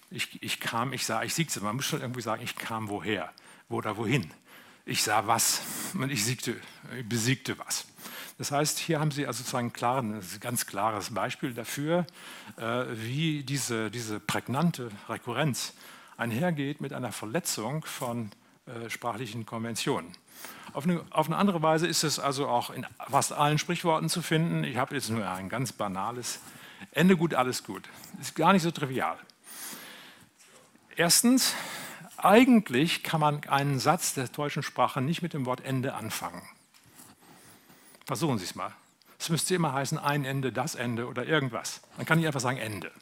ich, 0.10 0.42
ich 0.42 0.60
kam, 0.60 0.94
ich 0.94 1.06
sah, 1.06 1.24
ich 1.24 1.34
siegte. 1.34 1.62
Man 1.62 1.76
muss 1.76 1.86
schon 1.86 2.02
irgendwie 2.02 2.22
sagen, 2.22 2.44
ich 2.44 2.56
kam 2.56 2.88
woher, 2.88 3.32
wo 3.68 3.78
oder 3.78 3.98
wohin. 3.98 4.32
Ich 4.86 5.04
sah 5.04 5.28
was 5.28 5.62
und 5.94 6.12
ich 6.12 6.24
siegte, 6.24 6.56
ich 6.98 7.08
besiegte 7.08 7.58
was. 7.58 7.86
Das 8.38 8.52
heißt, 8.52 8.80
hier 8.80 9.00
haben 9.00 9.12
Sie 9.12 9.28
also 9.28 9.40
sozusagen 9.40 9.72
ein 9.82 10.22
ganz 10.40 10.66
klares 10.66 11.14
Beispiel 11.14 11.54
dafür, 11.54 12.06
äh, 12.58 12.86
wie 12.94 13.44
diese, 13.44 13.92
diese 13.92 14.20
prägnante 14.20 14.90
Rekurrenz 15.08 15.74
einhergeht 16.18 16.82
mit 16.82 16.94
einer 16.94 17.12
Verletzung 17.12 17.86
von 17.86 18.32
äh, 18.66 18.90
sprachlichen 18.90 19.46
Konventionen. 19.46 20.10
Auf 20.72 20.86
eine, 20.86 21.04
auf 21.10 21.28
eine, 21.28 21.36
andere 21.36 21.62
Weise 21.62 21.86
ist 21.86 22.06
es 22.06 22.18
also 22.18 22.48
auch 22.48 22.70
in 22.70 22.86
fast 23.10 23.34
allen 23.34 23.58
Sprichworten 23.58 24.08
zu 24.08 24.22
finden. 24.22 24.64
Ich 24.64 24.78
habe 24.78 24.96
jetzt 24.96 25.10
nur 25.10 25.30
ein 25.30 25.50
ganz 25.50 25.74
banales 25.74 26.40
Ende 26.92 27.18
gut, 27.18 27.34
alles 27.34 27.66
gut. 27.66 27.90
Ist 28.22 28.38
gar 28.38 28.54
nicht 28.54 28.64
so 28.64 28.72
trivial. 28.72 29.18
Erstens, 30.96 31.56
eigentlich 32.16 33.04
kann 33.04 33.20
man 33.20 33.44
einen 33.50 33.80
Satz 33.80 34.14
der 34.14 34.30
deutschen 34.30 34.64
Sprache 34.64 35.02
nicht 35.02 35.22
mit 35.22 35.34
dem 35.34 35.46
Wort 35.46 35.66
Ende 35.66 35.94
anfangen. 35.96 36.42
Versuchen 38.06 38.38
Sie 38.38 38.46
es 38.46 38.56
mal. 38.56 38.72
Es 39.20 39.30
müsste 39.30 39.56
immer 39.56 39.74
heißen, 39.74 39.98
ein 39.98 40.24
Ende, 40.24 40.54
das 40.54 40.76
Ende 40.76 41.08
oder 41.08 41.26
irgendwas. 41.26 41.82
Man 41.98 42.06
kann 42.06 42.18
nicht 42.18 42.28
einfach 42.28 42.40
sagen 42.40 42.60
Ende. 42.60 42.94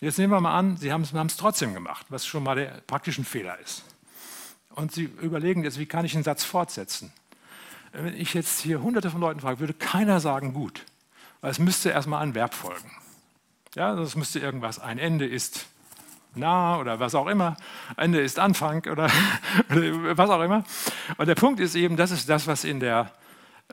Jetzt 0.00 0.18
nehmen 0.18 0.34
wir 0.34 0.40
mal 0.42 0.56
an, 0.56 0.76
Sie 0.76 0.92
haben 0.92 1.02
es 1.02 1.36
trotzdem 1.38 1.72
gemacht, 1.72 2.04
was 2.10 2.26
schon 2.26 2.42
mal 2.42 2.56
der 2.56 2.82
praktische 2.86 3.24
Fehler 3.24 3.58
ist 3.58 3.82
und 4.76 4.92
Sie 4.92 5.04
überlegen 5.20 5.64
jetzt, 5.64 5.78
wie 5.78 5.86
kann 5.86 6.04
ich 6.04 6.14
einen 6.14 6.22
Satz 6.22 6.44
fortsetzen? 6.44 7.12
Wenn 7.92 8.14
ich 8.16 8.34
jetzt 8.34 8.60
hier 8.60 8.82
hunderte 8.82 9.10
von 9.10 9.20
Leuten 9.20 9.40
frage, 9.40 9.58
würde 9.58 9.74
keiner 9.74 10.20
sagen 10.20 10.52
gut, 10.52 10.84
weil 11.40 11.50
es 11.50 11.58
müsste 11.58 11.90
erstmal 11.90 12.22
ein 12.22 12.34
Verb 12.34 12.54
folgen. 12.54 12.90
Ja, 13.74 13.94
das 13.96 14.16
müsste 14.16 14.38
irgendwas, 14.38 14.78
ein 14.78 14.98
Ende 14.98 15.26
ist 15.26 15.66
nah 16.34 16.78
oder 16.78 17.00
was 17.00 17.14
auch 17.14 17.26
immer, 17.26 17.56
Ende 17.96 18.20
ist 18.20 18.38
Anfang 18.38 18.84
oder, 18.86 19.10
oder 19.70 20.16
was 20.16 20.30
auch 20.30 20.42
immer. 20.42 20.64
Und 21.16 21.26
der 21.26 21.34
Punkt 21.34 21.58
ist 21.58 21.74
eben, 21.74 21.96
das 21.96 22.10
ist 22.10 22.28
das, 22.28 22.46
was 22.46 22.64
in 22.64 22.78
der, 22.80 23.12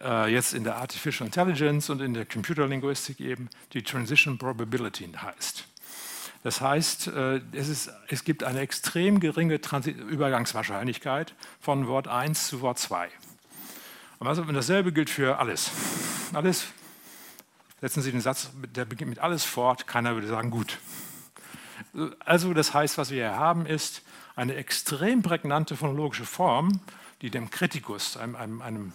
äh, 0.02 0.32
jetzt 0.32 0.54
in 0.54 0.64
der 0.64 0.78
Artificial 0.78 1.28
Intelligence 1.28 1.90
und 1.90 2.02
in 2.02 2.14
der 2.14 2.26
Computerlinguistik 2.26 3.20
eben 3.20 3.50
die 3.74 3.84
Transition 3.84 4.38
Probability 4.38 5.12
heißt. 5.12 5.66
Das 6.44 6.60
heißt, 6.60 7.08
äh, 7.08 7.42
es, 7.54 7.70
ist, 7.70 7.92
es 8.10 8.26
gibt 8.26 8.44
eine 8.44 8.60
extrem 8.60 9.22
geringe 9.22 9.62
Transit 9.62 9.98
Übergangswahrscheinlichkeit 9.98 11.34
von 11.62 11.88
Wort 11.88 12.10
1 12.10 12.48
zu 12.48 12.62
Wort 12.62 12.80
2. 12.80 13.10
Und 14.20 14.28
also, 14.28 14.44
dasselbe 14.44 14.92
gilt 14.92 15.10
für 15.10 15.40
alles. 15.40 15.72
Alles, 16.34 16.68
setzen 17.80 18.02
Sie 18.02 18.12
den 18.12 18.22
Satz, 18.22 18.52
der 18.76 18.86
beginnt 18.86 19.10
mit 19.10 19.20
alles 19.20 19.46
fort, 19.46 19.88
keiner 19.88 20.16
würde 20.16 20.28
sagen 20.28 20.52
gut. 20.52 20.80
Also 22.20 22.54
das 22.54 22.74
heißt, 22.74 22.98
was 22.98 23.12
wir 23.12 23.30
hier 23.30 23.38
haben, 23.38 23.66
ist 23.66 24.02
eine 24.36 24.56
extrem 24.56 25.22
prägnante 25.22 25.78
phonologische 25.78 26.26
Form, 26.26 26.82
die 27.22 27.30
dem 27.30 27.52
Kritikus, 27.52 28.18
einem, 28.18 28.36
einem, 28.36 28.62
einem 28.62 28.94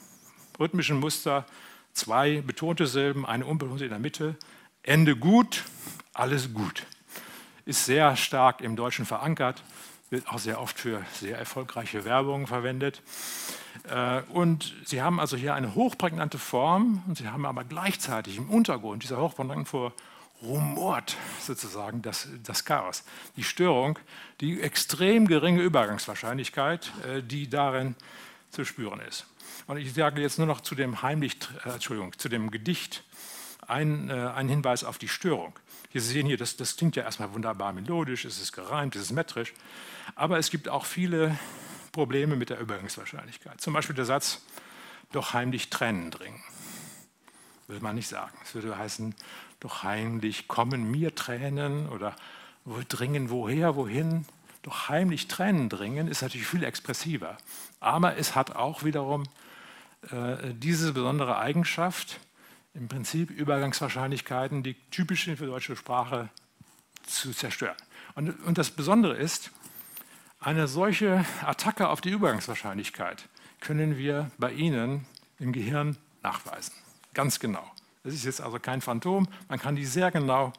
rhythmischen 0.59 0.99
Muster, 0.99 1.47
zwei 1.93 2.41
betonte 2.41 2.87
Silben, 2.87 3.25
eine 3.25 3.47
unbetonte 3.47 3.85
in 3.85 3.91
der 3.91 3.99
Mitte, 3.99 4.37
Ende 4.83 5.17
gut, 5.17 5.65
alles 6.13 6.53
gut. 6.53 6.87
Ist 7.69 7.85
sehr 7.85 8.17
stark 8.17 8.63
im 8.63 8.77
Deutschen 8.77 9.05
verankert, 9.05 9.63
wird 10.09 10.27
auch 10.29 10.39
sehr 10.39 10.59
oft 10.59 10.81
für 10.81 11.05
sehr 11.13 11.37
erfolgreiche 11.37 12.07
Werbung 12.07 12.47
verwendet. 12.47 13.03
Äh, 13.91 14.23
und 14.31 14.75
Sie 14.87 15.03
haben 15.03 15.21
also 15.21 15.37
hier 15.37 15.55
eine 15.55 15.75
hochprägnante 15.75 16.39
Form 16.39 17.03
und 17.07 17.19
Sie 17.19 17.29
haben 17.29 17.45
aber 17.45 17.65
gleichzeitig 17.65 18.39
im 18.39 18.49
Untergrund 18.49 19.03
dieser 19.03 19.21
hochprägnanten 19.21 19.67
Form 19.67 19.93
rumort 20.41 21.19
sozusagen 21.43 22.01
das, 22.01 22.29
das 22.43 22.65
Chaos, 22.65 23.05
die 23.37 23.45
Störung, 23.45 23.99
die 24.41 24.63
extrem 24.63 25.29
geringe 25.29 25.61
Übergangswahrscheinlichkeit, 25.61 26.91
äh, 27.07 27.23
die 27.23 27.51
darin 27.51 27.97
zu 28.51 28.65
spüren 28.65 29.01
ist. 29.01 29.27
Und 29.67 29.77
ich 29.77 29.93
sage 29.93 30.23
jetzt 30.23 30.39
nur 30.39 30.47
noch 30.47 30.63
zu 30.63 30.75
dem 30.75 31.03
heimlich, 31.03 31.37
äh, 31.67 31.69
Entschuldigung, 31.69 32.17
zu 32.17 32.31
dem 32.31 32.51
Gedicht 32.51 33.05
ein, 33.67 34.09
äh, 34.09 34.15
ein 34.15 34.49
Hinweis 34.49 34.85
auf 34.85 34.97
die 34.97 35.09
Störung. 35.09 35.53
Sie 35.93 36.01
sehen 36.01 36.27
hier, 36.27 36.37
das, 36.37 36.57
das 36.57 36.77
klingt 36.77 36.97
ja 36.97 37.03
erstmal 37.03 37.33
wunderbar 37.33 37.73
melodisch, 37.73 38.25
es 38.25 38.41
ist 38.41 38.53
gereimt, 38.53 38.95
es 38.95 39.03
ist 39.03 39.13
metrisch, 39.13 39.55
aber 40.15 40.39
es 40.39 40.51
gibt 40.51 40.69
auch 40.69 40.85
viele 40.85 41.39
Probleme 41.93 42.37
mit 42.37 42.51
der 42.51 42.61
Übergangswahrscheinlichkeit. 42.61 43.61
Zum 43.61 43.73
Beispiel 43.73 43.97
der 43.97 44.05
Satz, 44.05 44.43
doch 45.13 45.33
heimlich 45.33 45.71
Tränen 45.71 46.11
dringen. 46.11 46.43
Würde 47.67 47.83
man 47.83 47.97
nicht 47.97 48.09
sagen. 48.09 48.37
Es 48.45 48.55
würde 48.55 48.77
heißen, 48.77 49.15
doch 49.61 49.83
heimlich 49.83 50.49
kommen 50.49 50.91
mir 50.91 51.15
Tränen 51.15 51.89
oder 51.89 52.15
wo 52.65 52.81
dringen 52.87 53.31
woher, 53.31 53.77
wohin. 53.77 54.27
Doch 54.63 54.89
heimlich 54.89 55.29
Tränen 55.29 55.69
dringen 55.69 56.09
ist 56.09 56.23
natürlich 56.23 56.47
viel 56.47 56.65
expressiver. 56.65 57.39
Aber 57.81 58.17
es 58.17 58.35
hat 58.35 58.55
auch 58.55 58.85
wiederum 58.85 59.25
äh, 60.11 60.53
diese 60.55 60.93
besondere 60.93 61.39
Eigenschaft, 61.39 62.21
im 62.79 62.89
Prinzip 62.89 63.31
Übergangswahrscheinlichkeiten, 63.31 64.63
die 64.63 64.75
typisch 64.91 65.25
sind 65.25 65.37
für 65.37 65.47
deutsche 65.47 65.77
Sprache, 65.77 66.29
zu 67.07 67.33
zerstören. 67.33 67.77
Und, 68.15 68.31
und 68.45 68.59
das 68.59 68.71
Besondere 68.71 69.17
ist, 69.17 69.51
eine 70.41 70.69
solche 70.69 71.25
Attacke 71.45 71.89
auf 71.89 72.01
die 72.01 72.11
Übergangswahrscheinlichkeit 72.11 73.29
können 73.61 73.99
wir 73.99 74.31
bei 74.39 74.53
Ihnen 74.53 75.07
im 75.41 75.53
Gehirn 75.53 75.97
nachweisen. 76.23 76.73
Ganz 77.15 77.41
genau. 77.41 77.65
Das 78.05 78.15
ist 78.15 78.25
jetzt 78.25 78.41
also 78.41 78.59
kein 78.61 78.81
Phantom. 78.81 79.27
Man 79.49 79.59
kann 79.59 79.75
die 79.75 79.85
sehr 79.85 80.11
genau 80.11 80.53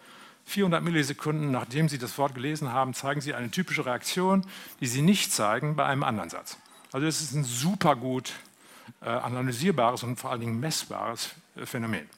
400 0.46 0.84
Millisekunden, 0.84 1.52
nachdem 1.52 1.88
Sie 1.88 1.98
das 1.98 2.18
Wort 2.18 2.36
gelesen 2.36 2.74
haben, 2.74 2.94
zeigen 2.94 3.22
Sie 3.22 3.34
eine 3.34 3.52
typische 3.52 3.86
Reaktion, 3.86 4.46
die 4.82 4.88
Sie 4.88 5.02
nicht 5.02 5.32
zeigen 5.32 5.76
bei 5.76 5.86
einem 5.86 6.04
anderen 6.04 6.30
Satz. 6.30 6.58
Also 6.92 7.08
es 7.08 7.22
ist 7.22 7.34
ein 7.34 7.44
super 7.44 7.96
gut 7.96 8.34
äh, 9.02 9.10
analysierbares 9.10 10.04
und 10.04 10.18
vor 10.18 10.32
allen 10.32 10.42
Dingen 10.42 10.60
messbares 10.60 11.36
Phänomen. 11.66 12.10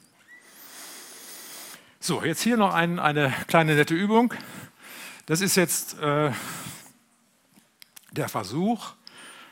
So, 2.00 2.24
jetzt 2.24 2.42
hier 2.42 2.58
noch 2.58 2.74
ein, 2.74 3.00
eine 3.00 3.34
kleine 3.48 3.76
nette 3.76 3.94
Übung. 3.94 4.34
Das 5.28 5.42
ist 5.42 5.56
jetzt 5.56 6.00
äh, 6.00 6.32
der 8.12 8.28
Versuch, 8.28 8.94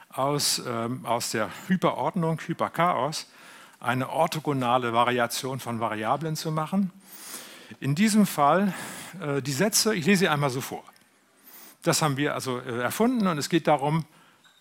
aus, 0.10 0.62
ähm, 0.66 1.06
aus 1.06 1.32
der 1.32 1.50
Hyperordnung, 1.68 2.40
Hyperchaos, 2.46 3.28
eine 3.80 4.10
orthogonale 4.10 4.94
Variation 4.94 5.60
von 5.60 5.80
Variablen 5.80 6.36
zu 6.36 6.52
machen. 6.52 6.92
In 7.80 7.96
diesem 7.96 8.26
Fall 8.26 8.74
äh, 9.22 9.42
die 9.42 9.54
Sätze, 9.54 9.96
ich 9.96 10.06
lese 10.06 10.22
sie 10.22 10.30
einmal 10.30 10.50
so 10.50 10.62
vor. 10.62 10.84
Das 11.84 12.02
haben 12.02 12.18
wir 12.18 12.34
also 12.34 12.60
äh, 12.60 12.82
erfunden 12.82 13.28
und 13.28 13.38
es 13.38 13.48
geht 13.48 13.68
darum 13.68 14.06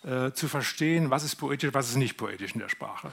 äh, 0.05 0.31
zu 0.33 0.47
verstehen, 0.47 1.11
was 1.11 1.25
ist 1.25 1.37
poetisch, 1.37 1.73
was 1.73 1.89
ist 1.89 1.97
nicht 1.97 2.17
poetisch 2.17 2.53
in 2.53 2.61
der 2.61 2.69
Sprache. 2.69 3.11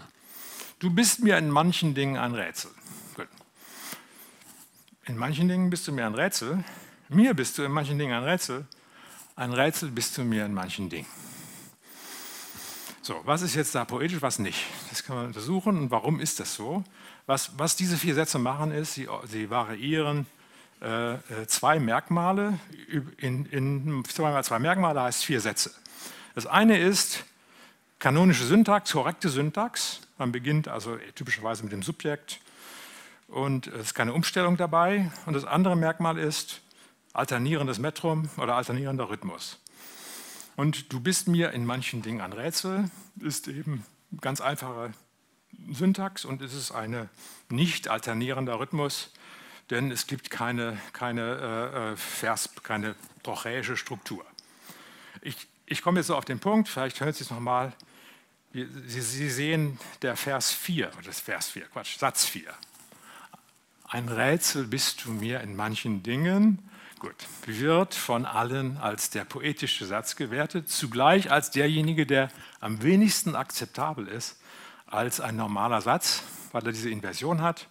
Du 0.79 0.89
bist 0.89 1.21
mir 1.21 1.37
in 1.37 1.49
manchen 1.49 1.93
Dingen 1.95 2.17
ein 2.17 2.35
Rätsel. 2.35 2.69
Gut. 3.15 3.27
In 5.05 5.17
manchen 5.17 5.47
Dingen 5.47 5.69
bist 5.69 5.87
du 5.87 5.93
mir 5.93 6.05
ein 6.05 6.15
Rätsel. 6.15 6.63
Mir 7.07 7.33
bist 7.33 7.57
du 7.57 7.63
in 7.63 7.71
manchen 7.71 7.97
Dingen 7.97 8.13
ein 8.13 8.23
Rätsel. 8.23 8.65
Ein 9.37 9.53
Rätsel 9.53 9.89
bist 9.89 10.17
du 10.17 10.23
mir 10.23 10.45
in 10.45 10.53
manchen 10.53 10.89
Dingen. 10.89 11.07
So, 13.01 13.21
was 13.23 13.41
ist 13.41 13.55
jetzt 13.55 13.73
da 13.73 13.85
poetisch, 13.85 14.21
was 14.21 14.39
nicht? 14.39 14.65
Das 14.89 15.03
kann 15.03 15.15
man 15.15 15.27
untersuchen. 15.27 15.77
Und 15.77 15.91
warum 15.91 16.19
ist 16.19 16.39
das 16.41 16.55
so? 16.55 16.83
Was, 17.25 17.57
was 17.57 17.77
diese 17.77 17.97
vier 17.97 18.15
Sätze 18.15 18.37
machen, 18.37 18.71
ist, 18.71 18.95
sie, 18.95 19.07
sie 19.25 19.49
variieren 19.49 20.25
äh, 20.81 21.13
äh 21.13 21.47
zwei 21.47 21.79
Merkmale. 21.79 22.59
In, 23.17 23.45
in 23.45 24.03
zwei, 24.05 24.41
zwei 24.41 24.59
Merkmale 24.59 25.01
heißt 25.03 25.23
vier 25.23 25.39
Sätze. 25.39 25.71
Das 26.33 26.45
eine 26.45 26.79
ist 26.79 27.23
kanonische 27.99 28.43
Syntax, 28.43 28.91
korrekte 28.91 29.29
Syntax. 29.29 30.01
Man 30.17 30.31
beginnt 30.31 30.67
also 30.67 30.97
typischerweise 31.15 31.63
mit 31.63 31.71
dem 31.71 31.83
Subjekt 31.83 32.39
und 33.27 33.67
es 33.67 33.87
ist 33.87 33.93
keine 33.93 34.13
Umstellung 34.13 34.57
dabei. 34.57 35.11
Und 35.25 35.33
das 35.33 35.45
andere 35.45 35.75
Merkmal 35.75 36.17
ist 36.17 36.61
alternierendes 37.13 37.79
Metrum 37.79 38.29
oder 38.37 38.55
alternierender 38.55 39.09
Rhythmus. 39.09 39.59
Und 40.55 40.93
du 40.93 40.99
bist 40.99 41.27
mir 41.27 41.51
in 41.51 41.65
manchen 41.65 42.01
Dingen 42.01 42.21
ein 42.21 42.33
Rätsel, 42.33 42.89
ist 43.19 43.47
eben 43.47 43.85
ganz 44.21 44.39
einfache 44.39 44.93
Syntax 45.71 46.25
und 46.25 46.41
es 46.41 46.53
ist 46.53 46.71
ein 46.71 47.09
nicht 47.49 47.87
alternierender 47.89 48.59
Rhythmus, 48.59 49.11
denn 49.69 49.91
es 49.91 50.07
gibt 50.07 50.29
keine, 50.29 50.77
keine 50.93 51.21
äh, 51.21 51.91
äh, 51.91 51.97
Vers, 51.97 52.49
keine 52.63 52.95
trochäische 53.23 53.75
Struktur. 53.77 54.25
Ich, 55.21 55.47
ich 55.65 55.81
komme 55.81 55.99
jetzt 55.99 56.07
so 56.07 56.15
auf 56.15 56.25
den 56.25 56.39
Punkt, 56.39 56.69
vielleicht 56.69 56.99
hören 56.99 57.13
Sie 57.13 57.23
es 57.23 57.31
nochmal. 57.31 57.69
Sie, 57.69 57.75
Sie 58.87 59.29
sehen 59.29 59.79
der 60.01 60.15
Vers 60.15 60.51
4, 60.51 60.87
oder 60.93 61.07
das 61.07 61.19
Vers 61.19 61.49
4, 61.49 61.65
Quatsch, 61.65 61.97
Satz 61.97 62.25
4. 62.25 62.43
Ein 63.89 64.07
Rätsel 64.07 64.65
bist 64.65 65.03
du 65.03 65.11
mir 65.11 65.41
in 65.41 65.55
manchen 65.55 66.03
Dingen, 66.03 66.59
Gut, 66.99 67.15
wird 67.45 67.93
von 67.93 68.25
allen 68.25 68.77
als 68.77 69.09
der 69.09 69.25
poetische 69.25 69.85
Satz 69.85 70.15
gewertet, 70.15 70.69
zugleich 70.69 71.29
als 71.29 71.51
derjenige, 71.51 72.05
der 72.05 72.31
am 72.61 72.81
wenigsten 72.81 73.35
akzeptabel 73.35 74.07
ist 74.07 74.39
als 74.87 75.19
ein 75.19 75.35
normaler 75.35 75.81
Satz, 75.81 76.23
weil 76.53 76.65
er 76.65 76.71
diese 76.71 76.89
Inversion 76.89 77.41
hat. 77.41 77.67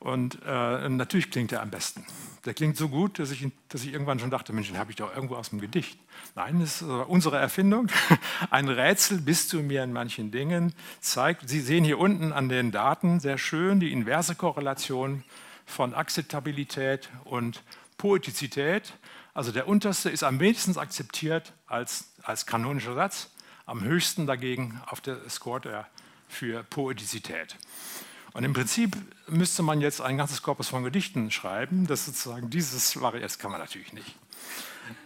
Und 0.00 0.38
äh, 0.46 0.88
natürlich 0.88 1.30
klingt 1.30 1.52
er 1.52 1.62
am 1.62 1.70
besten. 1.70 2.04
Der 2.46 2.54
klingt 2.54 2.76
so 2.76 2.88
gut, 2.88 3.18
dass 3.18 3.30
ich, 3.30 3.46
dass 3.68 3.84
ich 3.84 3.92
irgendwann 3.92 4.18
schon 4.18 4.30
dachte, 4.30 4.52
Mensch, 4.54 4.68
den 4.68 4.78
habe 4.78 4.90
ich 4.90 4.96
doch 4.96 5.14
irgendwo 5.14 5.36
aus 5.36 5.50
dem 5.50 5.60
Gedicht. 5.60 5.98
Nein, 6.34 6.60
das 6.60 6.80
ist 6.80 6.82
unsere 6.82 7.36
Erfindung. 7.36 7.88
Ein 8.50 8.68
Rätsel 8.68 9.20
bist 9.20 9.52
du 9.52 9.60
mir 9.60 9.84
in 9.84 9.92
manchen 9.92 10.30
Dingen 10.30 10.72
zeigt. 11.00 11.48
Sie 11.48 11.60
sehen 11.60 11.84
hier 11.84 11.98
unten 11.98 12.32
an 12.32 12.48
den 12.48 12.72
Daten 12.72 13.20
sehr 13.20 13.36
schön 13.36 13.78
die 13.78 13.92
inverse 13.92 14.34
Korrelation 14.34 15.22
von 15.66 15.92
Akzeptabilität 15.92 17.10
und 17.24 17.62
Poetizität, 17.98 18.94
also 19.34 19.52
der 19.52 19.68
unterste 19.68 20.10
ist 20.10 20.24
am 20.24 20.40
wenigsten 20.40 20.76
akzeptiert 20.78 21.52
als, 21.66 22.12
als 22.22 22.46
kanonischer 22.46 22.94
Satz, 22.94 23.30
am 23.66 23.84
höchsten 23.84 24.26
dagegen 24.26 24.80
auf 24.86 25.00
der 25.00 25.28
Score 25.28 25.86
für 26.28 26.64
Poetizität. 26.64 27.56
Und 28.32 28.44
im 28.44 28.52
Prinzip 28.52 28.96
müsste 29.28 29.62
man 29.62 29.80
jetzt 29.80 30.00
ein 30.00 30.16
ganzes 30.16 30.42
Korpus 30.42 30.68
von 30.68 30.84
Gedichten 30.84 31.30
schreiben, 31.30 31.86
das 31.86 32.06
sozusagen 32.06 32.50
dieses 32.50 33.00
Varianz 33.00 33.38
kann 33.38 33.50
man 33.50 33.60
natürlich 33.60 33.92
nicht. 33.92 34.16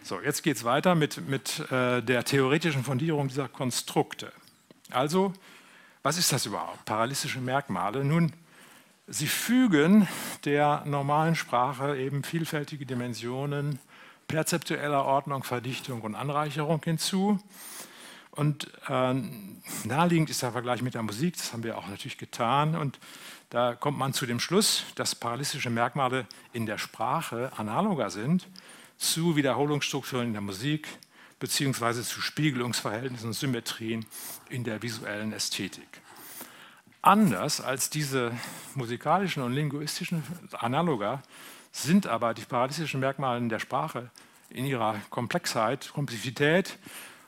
So, 0.03 0.19
jetzt 0.21 0.43
geht 0.43 0.57
es 0.57 0.63
weiter 0.63 0.95
mit, 0.95 1.27
mit 1.27 1.59
äh, 1.71 2.01
der 2.01 2.23
theoretischen 2.23 2.83
Fundierung 2.83 3.27
dieser 3.27 3.47
Konstrukte. 3.47 4.31
Also, 4.89 5.33
was 6.03 6.17
ist 6.17 6.31
das 6.31 6.45
überhaupt? 6.45 6.85
Paralystische 6.85 7.39
Merkmale. 7.39 8.03
Nun, 8.03 8.33
Sie 9.07 9.27
fügen 9.27 10.07
der 10.45 10.83
normalen 10.85 11.35
Sprache 11.35 11.95
eben 11.95 12.23
vielfältige 12.23 12.87
Dimensionen 12.87 13.79
perzeptueller 14.27 15.05
Ordnung, 15.05 15.43
Verdichtung 15.43 16.01
und 16.01 16.15
Anreicherung 16.15 16.81
hinzu. 16.83 17.39
Und 18.35 18.71
äh, 18.89 19.13
naheliegend 19.85 20.29
ist 20.29 20.41
der 20.41 20.51
Vergleich 20.51 20.81
mit 20.81 20.93
der 20.93 21.03
Musik, 21.03 21.37
das 21.37 21.53
haben 21.53 21.63
wir 21.63 21.77
auch 21.77 21.87
natürlich 21.87 22.17
getan. 22.17 22.75
Und 22.75 22.99
da 23.49 23.75
kommt 23.75 23.97
man 23.97 24.13
zu 24.13 24.25
dem 24.25 24.39
Schluss, 24.39 24.83
dass 24.95 25.15
paralystische 25.15 25.69
Merkmale 25.69 26.25
in 26.53 26.65
der 26.65 26.77
Sprache 26.77 27.51
analoger 27.55 28.09
sind 28.09 28.47
zu 28.97 29.35
Wiederholungsstrukturen 29.35 30.27
in 30.27 30.33
der 30.33 30.41
Musik 30.41 30.87
beziehungsweise 31.39 32.03
zu 32.03 32.21
Spiegelungsverhältnissen 32.21 33.27
und 33.27 33.33
Symmetrien 33.33 34.05
in 34.49 34.63
der 34.63 34.81
visuellen 34.81 35.33
Ästhetik 35.33 36.01
anders 37.05 37.61
als 37.61 37.89
diese 37.89 38.31
musikalischen 38.73 39.43
und 39.43 39.53
linguistischen 39.53 40.23
Analoga 40.53 41.21
sind 41.71 42.07
aber 42.07 42.33
die 42.33 42.41
paralysischen 42.41 42.99
Merkmale 42.99 43.47
der 43.47 43.59
Sprache 43.59 44.09
in 44.49 44.65
ihrer 44.65 44.99
Komplexheit, 45.09 45.91
Komplexität 45.93 46.79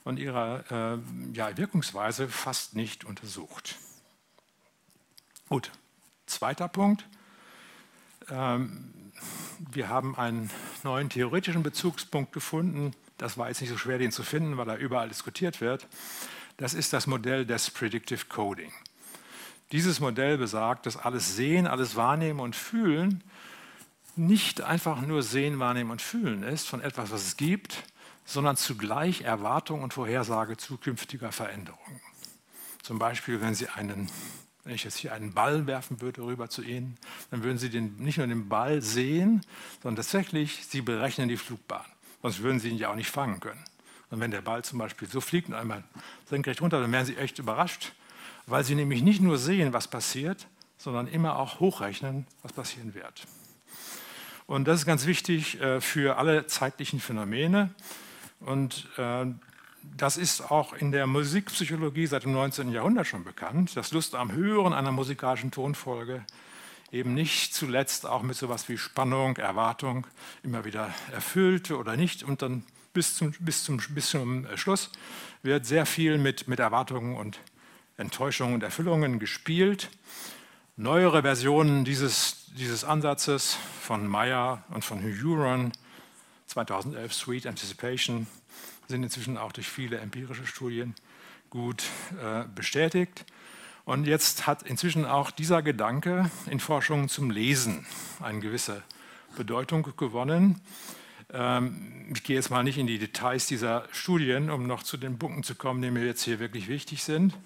und 0.07 0.17
ihrer 0.19 0.63
äh, 0.71 0.97
ja, 1.33 1.55
Wirkungsweise 1.57 2.27
fast 2.27 2.75
nicht 2.75 3.03
untersucht. 3.03 3.75
Gut, 5.49 5.71
zweiter 6.25 6.67
Punkt. 6.67 7.05
Ähm, 8.29 9.11
wir 9.71 9.89
haben 9.89 10.15
einen 10.15 10.49
neuen 10.83 11.09
theoretischen 11.09 11.63
Bezugspunkt 11.63 12.31
gefunden. 12.31 12.93
Das 13.17 13.37
war 13.37 13.49
jetzt 13.49 13.61
nicht 13.61 13.69
so 13.69 13.77
schwer, 13.77 13.97
den 13.97 14.11
zu 14.11 14.23
finden, 14.23 14.57
weil 14.57 14.69
er 14.69 14.77
überall 14.77 15.09
diskutiert 15.09 15.61
wird. 15.61 15.87
Das 16.57 16.73
ist 16.73 16.93
das 16.93 17.07
Modell 17.07 17.45
des 17.45 17.69
Predictive 17.69 18.25
Coding. 18.27 18.71
Dieses 19.71 19.99
Modell 19.99 20.37
besagt, 20.37 20.85
dass 20.85 20.95
alles 20.95 21.35
Sehen, 21.35 21.67
alles 21.67 21.95
Wahrnehmen 21.95 22.39
und 22.39 22.55
Fühlen 22.55 23.23
nicht 24.15 24.61
einfach 24.61 25.01
nur 25.01 25.21
Sehen, 25.21 25.59
Wahrnehmen 25.59 25.91
und 25.91 26.01
Fühlen 26.01 26.43
ist 26.43 26.67
von 26.67 26.81
etwas, 26.81 27.11
was 27.11 27.25
es 27.25 27.37
gibt, 27.37 27.83
sondern 28.27 28.57
zugleich 28.57 29.21
Erwartung 29.21 29.81
und 29.81 29.93
Vorhersage 29.93 30.57
zukünftiger 30.57 31.31
Veränderungen. 31.31 32.01
Zum 32.83 32.99
Beispiel, 32.99 33.41
wenn 33.41 33.55
Sie 33.55 33.69
einen, 33.69 34.11
wenn 34.65 34.75
ich 34.75 34.83
jetzt 34.83 34.97
hier 34.97 35.13
einen 35.13 35.33
Ball 35.33 35.65
werfen 35.65 36.01
würde 36.01 36.21
rüber 36.21 36.49
zu 36.49 36.61
Ihnen, 36.61 36.97
dann 37.31 37.43
würden 37.43 37.57
Sie 37.57 37.69
den, 37.69 37.95
nicht 37.95 38.17
nur 38.17 38.27
den 38.27 38.49
Ball 38.49 38.81
sehen, 38.81 39.41
sondern 39.81 39.95
tatsächlich, 39.95 40.65
Sie 40.67 40.81
berechnen 40.81 41.29
die 41.29 41.37
Flugbahn. 41.37 41.85
Sonst 42.21 42.43
würden 42.43 42.59
Sie 42.59 42.69
ihn 42.69 42.77
ja 42.77 42.89
auch 42.91 42.95
nicht 42.95 43.09
fangen 43.09 43.39
können. 43.39 43.63
Und 44.09 44.19
wenn 44.19 44.31
der 44.31 44.41
Ball 44.41 44.63
zum 44.63 44.77
Beispiel 44.77 45.07
so 45.07 45.21
fliegt 45.21 45.47
und 45.47 45.55
einmal 45.55 45.83
senkrecht 46.29 46.61
runter, 46.61 46.81
dann 46.81 46.91
wären 46.91 47.05
Sie 47.05 47.15
echt 47.15 47.39
überrascht, 47.39 47.93
weil 48.45 48.65
Sie 48.65 48.75
nämlich 48.75 49.01
nicht 49.01 49.21
nur 49.21 49.37
sehen, 49.37 49.71
was 49.71 49.87
passiert, 49.87 50.47
sondern 50.77 51.07
immer 51.07 51.39
auch 51.39 51.61
hochrechnen, 51.61 52.27
was 52.43 52.51
passieren 52.51 52.93
wird. 52.93 53.25
Und 54.47 54.65
das 54.65 54.79
ist 54.79 54.85
ganz 54.85 55.05
wichtig 55.05 55.61
äh, 55.61 55.79
für 55.79 56.17
alle 56.17 56.45
zeitlichen 56.47 56.99
Phänomene. 56.99 57.73
Und 58.39 58.87
äh, 58.97 59.25
das 59.95 60.17
ist 60.17 60.51
auch 60.51 60.73
in 60.73 60.91
der 60.91 61.07
Musikpsychologie 61.07 62.07
seit 62.07 62.23
dem 62.23 62.33
19. 62.33 62.71
Jahrhundert 62.71 63.07
schon 63.07 63.23
bekannt, 63.23 63.75
dass 63.75 63.91
Lust 63.91 64.15
am 64.15 64.31
Hören 64.31 64.73
einer 64.73 64.91
musikalischen 64.91 65.51
Tonfolge 65.51 66.25
eben 66.91 67.13
nicht 67.13 67.53
zuletzt 67.53 68.05
auch 68.05 68.21
mit 68.21 68.35
sowas 68.35 68.69
wie 68.69 68.77
Spannung, 68.77 69.37
Erwartung 69.37 70.07
immer 70.43 70.65
wieder 70.65 70.93
erfüllte 71.11 71.77
oder 71.77 71.97
nicht 71.97 72.23
und 72.23 72.41
dann 72.41 72.63
bis 72.93 73.15
zum, 73.15 73.31
bis 73.39 73.63
zum, 73.63 73.77
bis 73.89 74.09
zum 74.09 74.47
Schluss 74.55 74.91
wird 75.43 75.65
sehr 75.65 75.85
viel 75.85 76.17
mit, 76.17 76.47
mit 76.47 76.59
Erwartungen 76.59 77.15
und 77.15 77.39
Enttäuschungen 77.97 78.55
und 78.55 78.63
Erfüllungen 78.63 79.19
gespielt. 79.19 79.89
Neuere 80.77 81.23
Versionen 81.23 81.83
dieses, 81.85 82.51
dieses 82.57 82.83
Ansatzes 82.83 83.57
von 83.81 84.07
Meyer 84.07 84.63
und 84.69 84.85
von 84.85 85.01
Huron, 85.03 85.71
2011 86.57 87.13
Sweet 87.13 87.45
Anticipation, 87.45 88.25
sind 88.87 89.03
inzwischen 89.03 89.37
auch 89.37 89.51
durch 89.51 89.67
viele 89.67 89.99
empirische 89.99 90.47
Studien 90.47 90.95
gut 91.51 91.83
äh, 92.19 92.45
bestätigt. 92.55 93.25
Und 93.85 94.07
jetzt 94.07 94.47
hat 94.47 94.63
inzwischen 94.63 95.05
auch 95.05 95.29
dieser 95.29 95.61
Gedanke 95.61 96.31
in 96.49 96.59
Forschungen 96.59 97.09
zum 97.09 97.29
Lesen 97.29 97.85
eine 98.21 98.39
gewisse 98.39 98.81
Bedeutung 99.35 99.87
gewonnen. 99.97 100.59
Ähm, 101.31 102.11
ich 102.13 102.23
gehe 102.23 102.35
jetzt 102.35 102.49
mal 102.49 102.63
nicht 102.63 102.79
in 102.79 102.87
die 102.87 102.97
Details 102.97 103.45
dieser 103.45 103.87
Studien, 103.91 104.49
um 104.49 104.65
noch 104.65 104.81
zu 104.81 104.97
den 104.97 105.19
Punkten 105.19 105.43
zu 105.43 105.53
kommen, 105.53 105.81
die 105.83 105.91
mir 105.91 106.05
jetzt 106.05 106.23
hier 106.23 106.39
wirklich 106.39 106.67
wichtig 106.67 107.03
sind. 107.03 107.37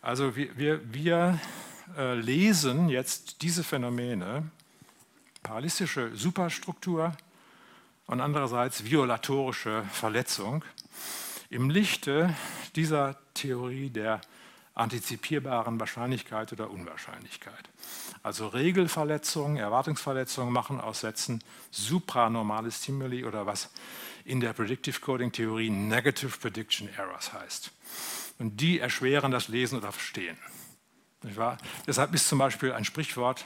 Also 0.00 0.34
wir, 0.34 0.56
wir, 0.56 0.80
wir 0.90 1.38
äh, 1.98 2.14
lesen 2.14 2.88
jetzt 2.88 3.42
diese 3.42 3.64
Phänomene, 3.64 4.50
paralystische 5.42 6.16
Superstruktur 6.16 7.14
und 8.10 8.20
andererseits 8.20 8.84
violatorische 8.84 9.84
Verletzung, 9.92 10.64
im 11.48 11.70
Lichte 11.70 12.34
dieser 12.74 13.16
Theorie 13.34 13.88
der 13.88 14.20
antizipierbaren 14.74 15.78
Wahrscheinlichkeit 15.78 16.52
oder 16.52 16.70
Unwahrscheinlichkeit. 16.70 17.70
Also 18.24 18.48
Regelverletzungen, 18.48 19.58
Erwartungsverletzungen 19.58 20.52
machen 20.52 20.80
aus 20.80 21.02
Sätzen 21.02 21.44
supranormale 21.70 22.72
Stimuli 22.72 23.24
oder 23.24 23.46
was 23.46 23.70
in 24.24 24.40
der 24.40 24.54
Predictive 24.54 24.98
Coding 24.98 25.30
Theorie 25.30 25.70
Negative 25.70 26.36
Prediction 26.36 26.88
Errors 26.96 27.32
heißt. 27.32 27.70
Und 28.40 28.60
die 28.60 28.80
erschweren 28.80 29.30
das 29.30 29.46
Lesen 29.46 29.78
oder 29.78 29.92
Verstehen. 29.92 30.36
Deshalb 31.86 32.12
ist 32.12 32.28
zum 32.28 32.40
Beispiel 32.40 32.72
ein 32.72 32.84
Sprichwort 32.84 33.44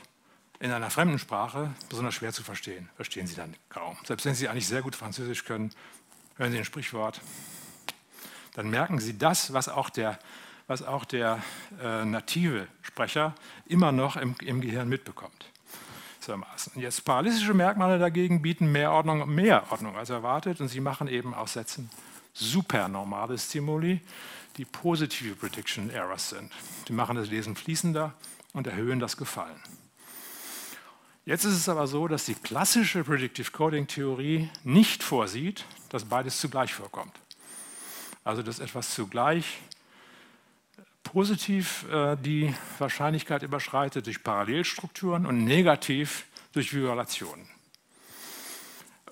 in 0.61 0.71
einer 0.71 0.91
fremden 0.91 1.19
Sprache 1.19 1.73
besonders 1.89 2.15
schwer 2.15 2.33
zu 2.33 2.43
verstehen. 2.43 2.89
Verstehen 2.97 3.27
Sie 3.27 3.35
dann 3.35 3.55
kaum. 3.69 3.97
Selbst 4.05 4.25
wenn 4.25 4.35
Sie 4.35 4.49
eigentlich 4.49 4.67
sehr 4.67 4.83
gut 4.83 4.97
Französisch 4.97 5.45
können, 5.45 5.71
hören 6.37 6.53
Sie 6.53 6.59
ein 6.59 6.65
Sprichwort, 6.65 7.21
dann 8.55 8.71
merken 8.71 9.01
Sie 9.01 9.19
das, 9.19 9.53
was 9.53 9.69
auch 9.69 9.91
der, 9.91 10.19
was 10.67 10.83
auch 10.83 11.05
der 11.05 11.43
äh, 11.83 12.05
native 12.05 12.69
Sprecher 12.83 13.35
immer 13.67 13.93
noch 13.93 14.17
im, 14.17 14.37
im 14.43 14.61
Gehirn 14.61 14.89
mitbekommt. 14.89 15.51
Und 16.27 16.47
jetzt 16.77 17.05
paralystische 17.05 17.53
Merkmale 17.53 17.99
dagegen 17.99 18.41
bieten 18.41 18.73
mehr 18.73 18.93
Ordnung, 18.93 19.29
mehr 19.35 19.71
Ordnung 19.71 19.95
als 19.97 20.09
erwartet 20.09 20.59
und 20.61 20.69
sie 20.69 20.81
machen 20.81 21.07
eben 21.07 21.35
aus 21.35 21.53
Sätzen 21.53 21.91
supernormale 22.33 23.37
Stimuli, 23.37 24.01
die 24.57 24.65
positive 24.65 25.37
Prediction 25.37 25.91
Errors 25.91 26.31
sind. 26.31 26.51
Die 26.89 26.93
machen 26.93 27.17
das 27.17 27.29
Lesen 27.29 27.57
fließender 27.57 28.15
und 28.55 28.67
erhöhen 28.67 29.01
das 29.01 29.17
Gefallen. 29.17 29.61
Jetzt 31.27 31.45
ist 31.45 31.55
es 31.55 31.69
aber 31.71 31.87
so, 31.87 32.07
dass 32.07 32.27
die 32.27 32.35
klassische 32.35 33.03
Predictive 33.03 33.51
Coding 33.51 33.87
Theorie 33.87 34.51
nicht 34.63 35.03
vorsieht, 35.03 35.65
dass 35.89 36.05
beides 36.05 36.39
zugleich 36.39 36.75
vorkommt. 36.75 37.15
Also 38.25 38.43
dass 38.43 38.59
etwas 38.59 38.95
zugleich 38.95 39.61
positiv 41.03 41.87
äh, 41.91 42.17
die 42.17 42.55
Wahrscheinlichkeit 42.79 43.43
überschreitet 43.43 44.07
durch 44.07 44.23
Parallelstrukturen 44.23 45.25
und 45.25 45.45
negativ 45.45 46.27
durch 46.53 46.75
Violationen. 46.75 47.49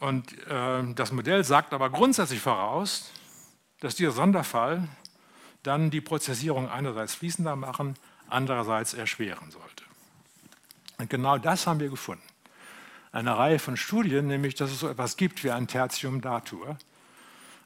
Und 0.00 0.32
äh, 0.48 0.94
das 0.94 1.12
Modell 1.12 1.44
sagt 1.44 1.72
aber 1.72 1.88
grundsätzlich 1.88 2.40
voraus, 2.40 3.10
dass 3.80 3.94
dieser 3.94 4.12
Sonderfall 4.12 4.86
dann 5.62 5.90
die 5.90 6.00
Prozessierung 6.00 6.68
einerseits 6.68 7.14
fließender 7.14 7.56
machen, 7.56 7.96
andererseits 8.28 8.94
erschweren 8.94 9.50
sollte. 9.50 9.84
Und 11.02 11.10
genau 11.10 11.36
das 11.36 11.66
haben 11.66 11.80
wir 11.80 11.88
gefunden. 11.88 12.22
Eine 13.10 13.36
Reihe 13.36 13.58
von 13.58 13.76
Studien, 13.76 14.28
nämlich 14.28 14.54
dass 14.54 14.70
es 14.70 14.78
so 14.78 14.88
etwas 14.88 15.16
gibt 15.16 15.42
wie 15.42 15.50
ein 15.50 15.66
Tertium 15.66 16.20
Datur, 16.20 16.78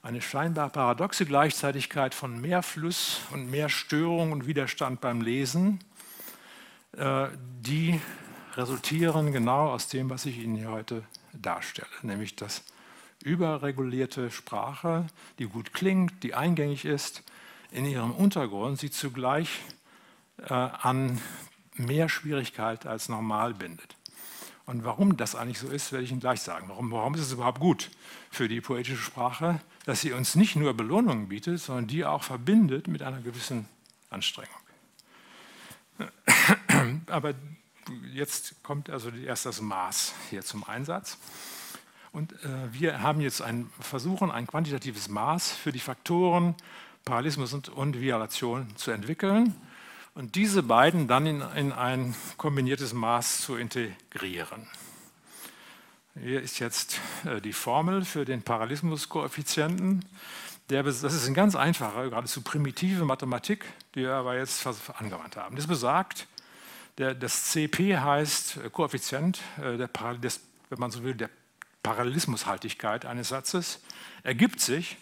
eine 0.03 0.23
scheinbar 0.23 0.71
paradoxe 0.71 1.27
Gleichzeitigkeit 1.27 2.15
von 2.15 2.41
mehr 2.41 2.63
Fluss 2.63 3.21
und 3.33 3.51
mehr 3.51 3.69
Störung 3.69 4.33
und 4.33 4.47
Widerstand 4.47 5.03
beim 5.03 5.21
Lesen, 5.21 5.81
äh, 6.97 7.27
die 7.61 8.01
resultieren 8.55 9.33
genau 9.33 9.69
aus 9.69 9.89
dem, 9.89 10.09
was 10.09 10.25
ich 10.25 10.39
Ihnen 10.39 10.57
hier 10.57 10.71
heute 10.71 11.03
darstelle, 11.35 11.89
nämlich 12.01 12.37
dass 12.37 12.65
überregulierte 13.23 14.31
Sprache, 14.31 15.09
die 15.39 15.45
gut 15.45 15.75
klingt, 15.75 16.23
die 16.23 16.33
eingängig 16.33 16.87
ist, 16.87 17.23
in 17.71 17.85
ihrem 17.85 18.13
Untergrund 18.13 18.79
sie 18.79 18.91
zugleich 18.91 19.61
äh, 20.39 20.55
an 20.55 21.21
mehr 21.79 22.09
Schwierigkeit 22.09 22.87
als 22.87 23.09
normal 23.09 23.55
bindet. 23.55 23.97
Und 24.67 24.85
warum 24.85 25.17
das 25.17 25.37
eigentlich 25.37 25.61
so 25.61 25.69
ist, 25.69 25.93
werde 25.93 26.05
ich 26.05 26.11
Ihnen 26.11 26.21
gleich 26.21 26.41
sagen. 26.41 26.69
Warum, 26.69 26.91
warum 26.91 27.15
ist 27.15 27.21
es 27.21 27.33
überhaupt 27.33 27.61
gut 27.61 27.91
für 28.31 28.49
die 28.49 28.61
poetische 28.61 28.97
Sprache, 28.97 29.61
dass 29.85 30.01
sie 30.01 30.13
uns 30.13 30.35
nicht 30.35 30.57
nur 30.57 30.75
Belohnungen 30.75 31.29
bietet, 31.29 31.61
sondern 31.61 31.87
die 31.87 32.05
auch 32.05 32.25
verbindet 32.25 32.89
mit 32.89 33.03
einer 33.03 33.21
gewissen 33.21 33.69
Anstrengung. 34.11 34.53
Aber 37.07 37.35
jetzt 38.13 38.61
kommt 38.65 38.91
also 38.91 39.11
erst 39.11 39.47
das 39.47 39.61
Maß 39.61 40.15
hier 40.31 40.43
zum 40.43 40.65
Einsatz. 40.65 41.19
Und 42.11 42.33
äh, 42.45 42.73
wir 42.73 43.03
haben 43.03 43.21
jetzt 43.21 43.43
ein, 43.43 43.71
versuchen, 43.79 44.33
ein 44.33 44.49
quantitatives 44.49 45.09
Maß 45.09 45.53
für 45.53 45.71
die 45.71 45.79
Faktoren 45.79 46.57
Parallelismus 47.05 47.53
und, 47.53 47.69
und 47.69 48.01
Violation 48.01 48.75
zu 48.77 48.91
entwickeln 48.91 49.55
und 50.17 50.35
diese 50.35 50.63
beiden 50.63 51.09
dann 51.09 51.27
in, 51.27 51.43
in 51.55 51.73
ein 51.73 52.15
kombiniertes 52.39 52.95
Maß 52.95 53.43
zu 53.43 53.57
integrieren. 53.57 54.67
Hier 56.19 56.41
ist 56.41 56.59
jetzt 56.59 56.99
äh, 57.27 57.43
die 57.43 57.53
Formel 57.53 58.03
für 58.03 58.25
den 58.25 58.41
Parallelismuskoeffizienten. 58.41 60.07
das 60.69 61.03
ist 61.03 61.27
eine 61.27 61.35
ganz 61.35 61.55
einfache, 61.55 62.09
geradezu 62.09 62.41
primitive 62.41 63.05
Mathematik, 63.05 63.67
die 63.95 64.01
wir 64.01 64.15
aber 64.15 64.39
jetzt 64.39 64.67
angewandt 64.99 65.37
haben. 65.37 65.55
Das 65.55 65.67
besagt, 65.67 66.27
der, 66.97 67.15
das 67.15 67.51
CP 67.51 67.99
heißt 67.99 68.57
äh, 68.57 68.71
Koeffizient, 68.71 69.43
äh, 69.59 69.77
der, 69.77 69.89
des, 70.15 70.41
wenn 70.71 70.79
man 70.79 70.91
so 70.91 71.05
will, 71.05 71.15
der 71.15 71.29
Parallelismushaltigkeit 71.83 73.05
eines 73.05 73.29
Satzes, 73.29 73.81
ergibt 74.25 74.61
sich, 74.61 74.97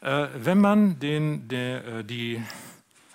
wenn 0.00 0.60
man 0.60 1.00
den, 1.00 1.48
der, 1.48 2.04
die 2.04 2.40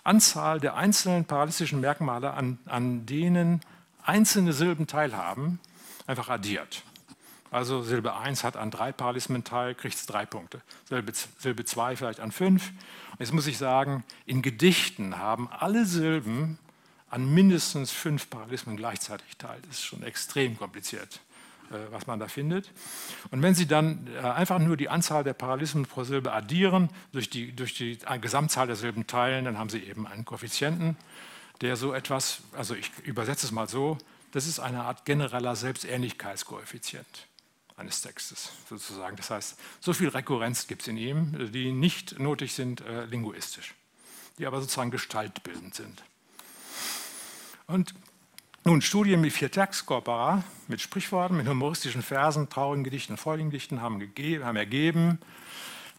Anzahl 0.10 0.60
der 0.60 0.76
einzelnen 0.76 1.26
parallelistischen 1.26 1.82
Merkmale, 1.82 2.34
an, 2.34 2.58
an 2.66 3.06
denen 3.06 3.62
einzelne 4.04 4.54
Silben 4.54 4.88
teilhaben, 4.88 5.60
einfach 6.08 6.30
addiert. 6.30 6.84
Also 7.52 7.84
Silbe 7.84 8.16
1 8.16 8.44
hat 8.44 8.58
an 8.58 8.72
drei 8.72 8.92
Paralysmen 8.92 9.44
teil, 9.44 9.76
kriegt 9.76 9.94
es 9.94 10.08
drei 10.08 10.26
Punkte. 10.26 10.62
Silbe, 10.86 11.14
Silbe 11.38 11.64
2 11.64 11.96
vielleicht 11.96 12.22
an 12.22 12.32
fünf. 12.32 12.70
Und 13.12 13.20
jetzt 13.20 13.34
muss 13.34 13.46
ich 13.46 13.60
sagen, 13.60 14.04
in 14.26 14.42
Gedichten 14.42 15.20
haben 15.20 15.48
alle 15.48 15.86
Silben 15.86 16.58
an 17.12 17.32
mindestens 17.32 17.92
fünf 17.92 18.32
Paralysmen 18.32 18.78
gleichzeitig 18.78 19.38
teil. 19.38 19.60
Das 19.68 19.78
ist 19.78 19.86
schon 19.86 20.02
extrem 20.02 20.58
kompliziert, 20.58 21.22
was 21.92 22.08
man 22.08 22.20
da 22.20 22.28
findet. 22.28 22.72
Und 23.32 23.42
wenn 23.42 23.56
Sie 23.56 23.68
dann 23.68 24.08
äh, 24.16 24.20
einfach 24.20 24.60
nur 24.60 24.78
die 24.78 24.90
Anzahl 24.90 25.24
der 25.24 25.34
Paralysmen 25.34 25.86
pro 25.86 26.04
Silbe 26.04 26.34
addieren, 26.34 26.90
durch 27.12 27.30
die, 27.30 27.56
durch 27.56 27.74
die 27.74 28.00
Gesamtzahl 28.22 28.68
der 28.68 28.76
Silben 28.76 29.08
teilen, 29.08 29.46
dann 29.46 29.58
haben 29.58 29.70
Sie 29.70 29.80
eben 29.80 30.08
einen 30.08 30.26
Koeffizienten, 30.26 30.98
der 31.62 31.76
so 31.76 31.94
etwas, 31.94 32.42
also 32.54 32.76
ich 32.76 32.92
übersetze 33.04 33.46
es 33.46 33.52
mal 33.52 33.68
so, 33.68 33.98
das 34.32 34.48
ist 34.48 34.60
eine 34.60 34.84
Art 34.84 35.06
genereller 35.06 35.56
Selbstähnlichkeitskoeffizient 35.56 37.28
eines 37.78 38.02
Textes 38.02 38.52
sozusagen. 38.68 39.16
Das 39.16 39.30
heißt, 39.30 39.58
so 39.80 39.94
viel 39.94 40.10
Rekurrenz 40.10 40.68
gibt 40.68 40.84
es 40.84 40.88
in 40.88 40.98
ihm, 40.98 41.52
die 41.52 41.72
nicht 41.72 42.20
notig 42.20 42.54
sind 42.54 42.82
äh, 42.82 43.06
linguistisch, 43.06 43.74
die 44.38 44.46
aber 44.46 44.62
sozusagen 44.62 44.92
gestaltbildend 44.92 45.74
sind. 45.76 46.04
Und 47.68 47.94
nun, 48.70 48.84
Studien 48.84 49.20
mit 49.20 49.34
vier 49.34 49.50
Textkorpora, 49.50 50.44
mit 50.68 50.80
Sprichworten, 50.80 51.36
mit 51.36 51.48
humoristischen 51.48 52.04
Versen, 52.04 52.50
traurigen 52.50 52.84
Gedichten, 52.84 53.18
freudigen 53.18 53.50
Gedichten 53.50 53.82
haben, 53.82 53.98
gegeben, 54.00 54.46
haben 54.46 54.58
ergeben, 54.58 55.18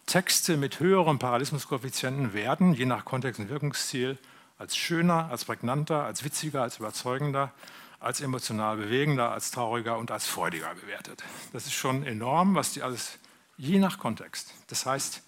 Texte 0.06 0.56
mit 0.56 0.78
höherem 0.78 1.18
Paralysmuskoeffizienten 1.18 2.32
werden, 2.32 2.72
je 2.72 2.86
nach 2.86 3.04
Kontext 3.04 3.40
und 3.40 3.48
Wirkungsziel, 3.48 4.18
als 4.56 4.76
schöner, 4.76 5.30
als 5.30 5.46
prägnanter, 5.46 6.04
als 6.04 6.22
witziger, 6.22 6.62
als 6.62 6.78
überzeugender 6.78 7.52
als 7.98 8.22
emotional 8.22 8.78
bewegender, 8.78 9.30
als 9.30 9.50
trauriger 9.50 9.98
und 9.98 10.10
als 10.10 10.26
freudiger 10.26 10.74
bewertet. 10.74 11.22
Das 11.52 11.66
ist 11.66 11.74
schon 11.74 12.02
enorm, 12.02 12.54
was 12.54 12.72
die 12.72 12.82
alles, 12.82 13.18
je 13.58 13.78
nach 13.78 13.98
Kontext. 13.98 14.54
Das 14.68 14.86
heißt, 14.86 15.22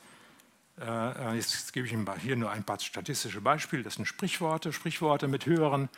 äh, 0.80 1.34
jetzt 1.34 1.74
gebe 1.74 1.86
ich 1.86 1.92
Ihnen 1.92 2.08
hier 2.18 2.36
nur 2.36 2.50
ein 2.50 2.64
paar 2.64 2.80
statistische 2.80 3.42
Beispiele. 3.42 3.82
Das 3.82 3.96
sind 3.96 4.06
Sprichworte. 4.06 4.72
Sprichworte 4.72 5.28
mit 5.28 5.44
höheren 5.44 5.90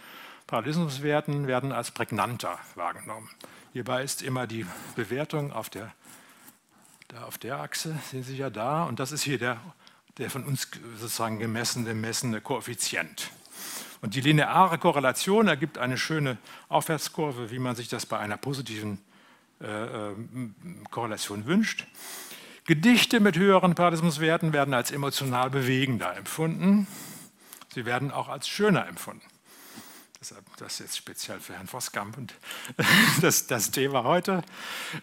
Paralysmuswerten 0.47 1.47
werden 1.47 1.73
als 1.73 1.91
prägnanter 1.91 2.59
wahrgenommen. 2.75 3.31
Hierbei 3.73 4.03
ist 4.03 4.23
immer 4.23 4.47
die 4.47 4.67
Bewertung 4.95 5.53
auf 5.53 5.71
der, 5.71 5.93
da 7.09 7.25
auf 7.25 7.39
der 7.39 7.59
Achse, 7.61 7.99
sehen 8.11 8.23
Sie 8.23 8.37
ja 8.37 8.51
da, 8.51 8.85
und 8.85 9.01
das 9.01 9.11
ist 9.11 9.23
hier 9.23 9.39
der, 9.39 9.59
der 10.19 10.31
von 10.31 10.45
uns 10.45 10.69
sozusagen 10.97 11.39
gemessene, 11.39 11.95
messende 11.95 12.41
Koeffizient. 12.41 13.31
Und 14.01 14.15
die 14.15 14.21
lineare 14.21 14.79
Korrelation 14.79 15.49
ergibt 15.49 15.79
eine 15.79 15.97
schöne 15.97 16.37
Aufwärtskurve, 16.69 17.51
wie 17.51 17.59
man 17.59 17.75
sich 17.75 17.89
das 17.89 18.05
bei 18.05 18.19
einer 18.19 18.37
positiven 18.37 19.01
äh, 19.63 20.11
äh, 20.11 20.15
Korrelation 20.91 21.47
wünscht. 21.47 21.87
Gedichte 22.67 23.21
mit 23.21 23.37
höheren 23.37 23.75
Paradigmuswerten 23.75 24.53
werden 24.53 24.75
als 24.75 24.91
emotional 24.91 25.49
bewegender 25.49 26.17
empfunden. 26.17 26.87
Sie 27.75 27.87
werden 27.87 28.11
auch 28.11 28.29
als 28.29 28.47
schöner 28.47 28.87
empfunden. 28.87 29.27
Deshalb 30.25 30.57
das 30.57 30.79
jetzt 30.79 30.97
speziell 30.97 31.39
für 31.39 31.53
Herrn 31.53 31.69
Voskamp 31.71 32.17
und 32.17 32.33
das, 33.21 33.47
das 33.47 33.71
Thema 33.71 34.05
heute. 34.05 34.43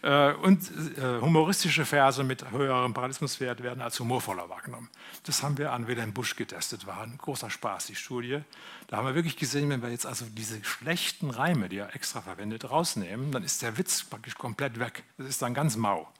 Äh, 0.02 0.34
und 0.34 0.64
äh, 0.98 1.22
humoristische 1.22 1.86
Verse 1.86 2.24
mit 2.24 2.50
höherem 2.50 2.96
Paradigmuswert 2.96 3.62
werden 3.62 3.84
als 3.84 4.00
humorvoller 4.00 4.50
wahrgenommen. 4.50 4.90
Das 5.26 5.44
haben 5.44 5.60
wir 5.60 5.74
an 5.74 5.86
Wilhelm 5.86 6.12
Busch 6.12 6.36
getestet, 6.36 6.88
war 6.88 7.04
ein 7.04 7.20
großer 7.20 7.52
Spaß, 7.52 7.86
die 7.86 7.94
Studie. 7.94 8.40
Da 8.88 8.98
haben 8.98 9.06
wir 9.06 9.14
wirklich 9.14 9.38
gesehen, 9.38 9.70
wenn 9.70 9.84
wir 9.84 9.92
jetzt 9.92 10.08
also 10.08 10.26
diese 10.26 10.64
schlechten 10.64 11.30
Reime, 11.30 11.70
die 11.70 11.78
er 11.78 11.94
extra 11.94 12.22
verwendet, 12.22 12.72
rausnehmen, 12.72 13.32
dann 13.32 13.44
ist 13.44 13.62
der 13.62 13.78
Witz 13.78 14.04
praktisch 14.04 14.34
komplett 14.34 14.80
weg. 14.80 15.04
Das 15.20 15.28
ist 15.28 15.44
dann 15.44 15.54
ganz 15.54 15.76
mau. 15.76 16.12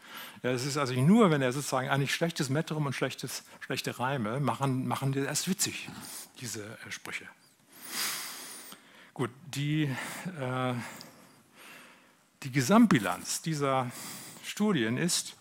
Ja, 0.44 0.52
es 0.52 0.64
ist 0.64 0.78
also 0.78 0.94
nur, 0.94 1.32
wenn 1.32 1.42
er 1.42 1.54
sozusagen 1.54 1.90
eigentlich 1.90 2.14
schlechtes 2.14 2.50
Metrum 2.50 2.86
und 2.86 2.94
schlechtes, 2.94 3.46
schlechte 3.62 3.98
Reime 3.98 4.40
machen, 4.40 4.88
machen 4.88 5.12
die 5.12 5.22
erst 5.22 5.50
witzig, 5.50 5.90
diese 6.40 6.64
äh, 6.64 6.92
Sprüche. 6.92 7.26
Gut, 9.14 9.30
die, 9.54 9.84
äh, 10.40 10.74
die 12.44 12.52
Gesamtbilanz 12.52 13.42
dieser 13.42 13.92
Studien 14.46 14.96
ist, 14.96 15.36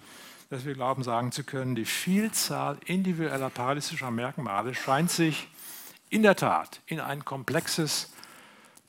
dass 0.49 0.65
wir 0.65 0.75
glauben, 0.75 1.05
sagen 1.05 1.31
zu 1.31 1.45
können, 1.45 1.77
die 1.77 1.85
Vielzahl 1.85 2.79
individueller 2.87 3.49
paralystischer 3.49 4.11
Merkmale 4.11 4.75
scheint 4.75 5.13
sich 5.13 5.47
in 6.09 6.23
der 6.23 6.35
Tat 6.35 6.81
in 6.87 6.99
ein 6.99 7.25
komplexes 7.25 8.13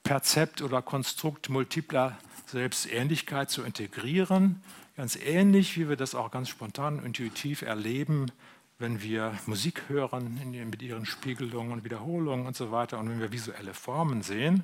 Perzept 0.01 0.63
oder 0.63 0.81
Konstrukt 0.81 1.49
multipler 1.49 2.17
Selbstähnlichkeit 2.47 3.51
zu 3.51 3.61
integrieren, 3.61 4.63
ganz 4.97 5.15
ähnlich 5.15 5.77
wie 5.77 5.89
wir 5.89 5.95
das 5.95 6.15
auch 6.15 6.31
ganz 6.31 6.49
spontan 6.49 6.97
und 6.97 7.05
intuitiv 7.05 7.61
erleben 7.61 8.31
wenn 8.81 9.01
wir 9.01 9.37
Musik 9.45 9.83
hören 9.87 10.39
mit 10.69 10.81
ihren 10.81 11.05
Spiegelungen 11.05 11.71
und 11.71 11.83
Wiederholungen 11.83 12.47
und 12.47 12.55
so 12.55 12.71
weiter 12.71 12.99
und 12.99 13.09
wenn 13.09 13.19
wir 13.19 13.31
visuelle 13.31 13.73
Formen 13.73 14.23
sehen. 14.23 14.63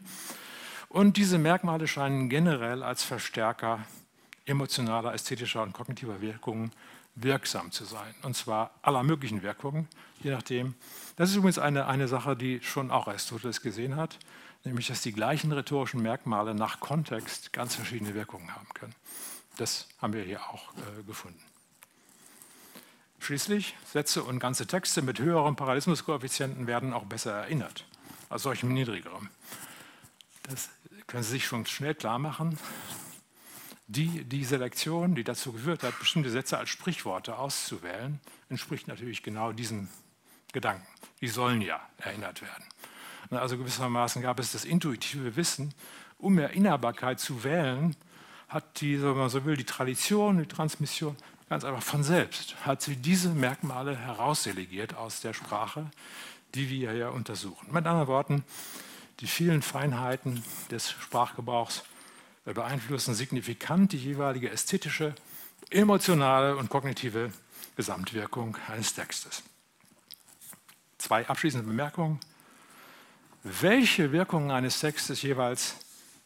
Und 0.90 1.18
diese 1.18 1.38
Merkmale 1.38 1.88
scheinen 1.88 2.30
generell 2.30 2.84
als 2.84 3.04
Verstärker 3.04 3.86
emotionaler, 4.46 5.14
ästhetischer 5.14 5.62
und 5.64 5.74
kognitiver 5.74 6.22
Wirkungen 6.22 6.72
wirksam 7.16 7.72
zu 7.72 7.86
sein. 7.86 8.14
Und 8.24 8.36
zwar 8.36 8.72
aller 8.82 9.04
möglichen 9.04 9.44
Wirkungen, 9.44 9.88
je 10.22 10.32
nachdem. 10.32 10.76
Das 11.16 11.30
ist 11.30 11.36
übrigens 11.36 11.60
eine, 11.60 11.88
eine 11.88 12.08
Sache, 12.08 12.36
die 12.36 12.62
schon 12.62 12.92
auch 12.92 13.08
Aristoteles 13.08 13.62
gesehen 13.62 13.96
hat, 13.96 14.18
nämlich 14.64 14.88
dass 14.88 15.02
die 15.02 15.14
gleichen 15.14 15.52
rhetorischen 15.52 16.02
Merkmale 16.02 16.54
nach 16.54 16.80
Kontext 16.80 17.54
ganz 17.54 17.76
verschiedene 17.76 18.14
Wirkungen 18.14 18.56
haben 18.56 18.68
können. 18.74 18.96
Das 19.58 19.88
haben 20.00 20.14
wir 20.14 20.24
hier 20.24 20.42
auch 20.42 20.74
äh, 20.74 21.04
gefunden. 21.04 21.42
Schließlich, 23.20 23.76
Sätze 23.92 24.24
und 24.24 24.40
ganze 24.40 24.68
Texte 24.68 25.02
mit 25.02 25.20
höherem 25.20 25.56
Parallelismuskoeffizienten 25.56 26.68
werden 26.68 26.94
auch 26.94 27.06
besser 27.06 27.34
erinnert 27.34 27.86
als 28.30 28.44
solche 28.44 28.66
mit 28.66 28.76
niedrigerem. 28.76 29.30
Das 30.44 30.70
können 31.08 31.24
Sie 31.24 31.32
sich 31.32 31.46
schon 31.46 31.66
schnell 31.66 31.96
klar 31.96 32.20
machen. 32.20 32.60
Die, 33.88 34.26
die 34.26 34.44
Selektion, 34.44 35.16
die 35.16 35.24
dazu 35.24 35.54
geführt 35.54 35.84
hat, 35.84 35.98
bestimmte 35.98 36.30
Sätze 36.30 36.58
als 36.58 36.70
Sprichworte 36.70 37.38
auszuwählen, 37.38 38.20
entspricht 38.50 38.88
natürlich 38.88 39.24
genau 39.24 39.54
diesem 39.54 39.88
Gedanken. 40.52 40.86
Die 41.22 41.30
sollen 41.30 41.62
ja 41.62 41.80
erinnert 41.98 42.42
werden. 42.42 42.66
Also 43.30 43.58
gewissermaßen 43.58 44.22
gab 44.22 44.40
es 44.40 44.52
das 44.52 44.66
intuitive 44.66 45.36
Wissen, 45.36 45.74
um 46.18 46.38
Erinnerbarkeit 46.38 47.20
zu 47.20 47.44
wählen, 47.44 47.96
hat 48.50 48.82
die, 48.82 49.02
wenn 49.02 49.18
man 49.18 49.30
so 49.30 49.44
will, 49.46 49.58
die 49.58 49.66
Tradition, 49.66 50.40
die 50.40 50.48
Transmission 50.48 51.16
Ganz 51.50 51.64
einfach 51.64 51.84
von 51.84 52.04
selbst 52.04 52.56
hat 52.66 52.82
sie 52.82 52.98
diese 52.98 53.30
Merkmale 53.30 53.96
herausdelegiert 53.96 54.96
aus 54.96 55.22
der 55.22 55.34
Sprache, 55.34 55.90
die 56.56 56.70
wir 56.70 56.94
ja 56.94 57.10
untersuchen. 57.10 57.68
Mit 57.72 57.86
anderen 57.86 58.08
Worten, 58.08 58.44
die 59.22 59.28
vielen 59.28 59.62
Feinheiten 59.62 60.44
des 60.72 60.92
Sprachgebrauchs 60.92 61.84
beeinflussen 62.44 63.14
signifikant 63.14 63.94
die 63.94 63.98
jeweilige 63.98 64.50
ästhetische, 64.50 65.16
emotionale 65.70 66.58
und 66.58 66.70
kognitive 66.70 67.32
Gesamtwirkung 67.76 68.58
eines 68.68 68.94
Textes. 68.94 69.44
Zwei 70.98 71.28
abschließende 71.28 71.68
Bemerkungen. 71.68 72.20
Welche 73.44 74.12
Wirkungen 74.12 74.52
eines 74.52 74.80
Textes 74.80 75.22
jeweils 75.22 75.76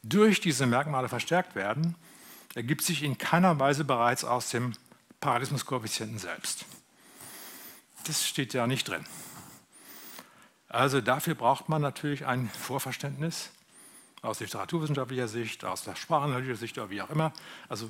durch 0.01 0.41
diese 0.41 0.65
Merkmale 0.65 1.09
verstärkt 1.09 1.55
werden, 1.55 1.95
ergibt 2.55 2.81
sich 2.83 3.03
in 3.03 3.17
keiner 3.17 3.59
Weise 3.59 3.83
bereits 3.83 4.23
aus 4.23 4.49
dem 4.49 4.73
Parallelismuskoeffizienten 5.21 6.19
selbst. 6.19 6.65
Das 8.05 8.27
steht 8.27 8.53
ja 8.53 8.67
nicht 8.67 8.87
drin. 8.87 9.05
Also 10.67 11.01
dafür 11.01 11.35
braucht 11.35 11.69
man 11.69 11.81
natürlich 11.81 12.25
ein 12.25 12.49
Vorverständnis 12.49 13.51
aus 14.21 14.39
literaturwissenschaftlicher 14.39 15.27
Sicht, 15.27 15.65
aus 15.65 15.83
der 15.83 15.95
sprachanalytischer 15.95 16.57
Sicht 16.57 16.77
oder 16.77 16.89
wie 16.89 17.01
auch 17.01 17.09
immer. 17.09 17.33
Also 17.69 17.89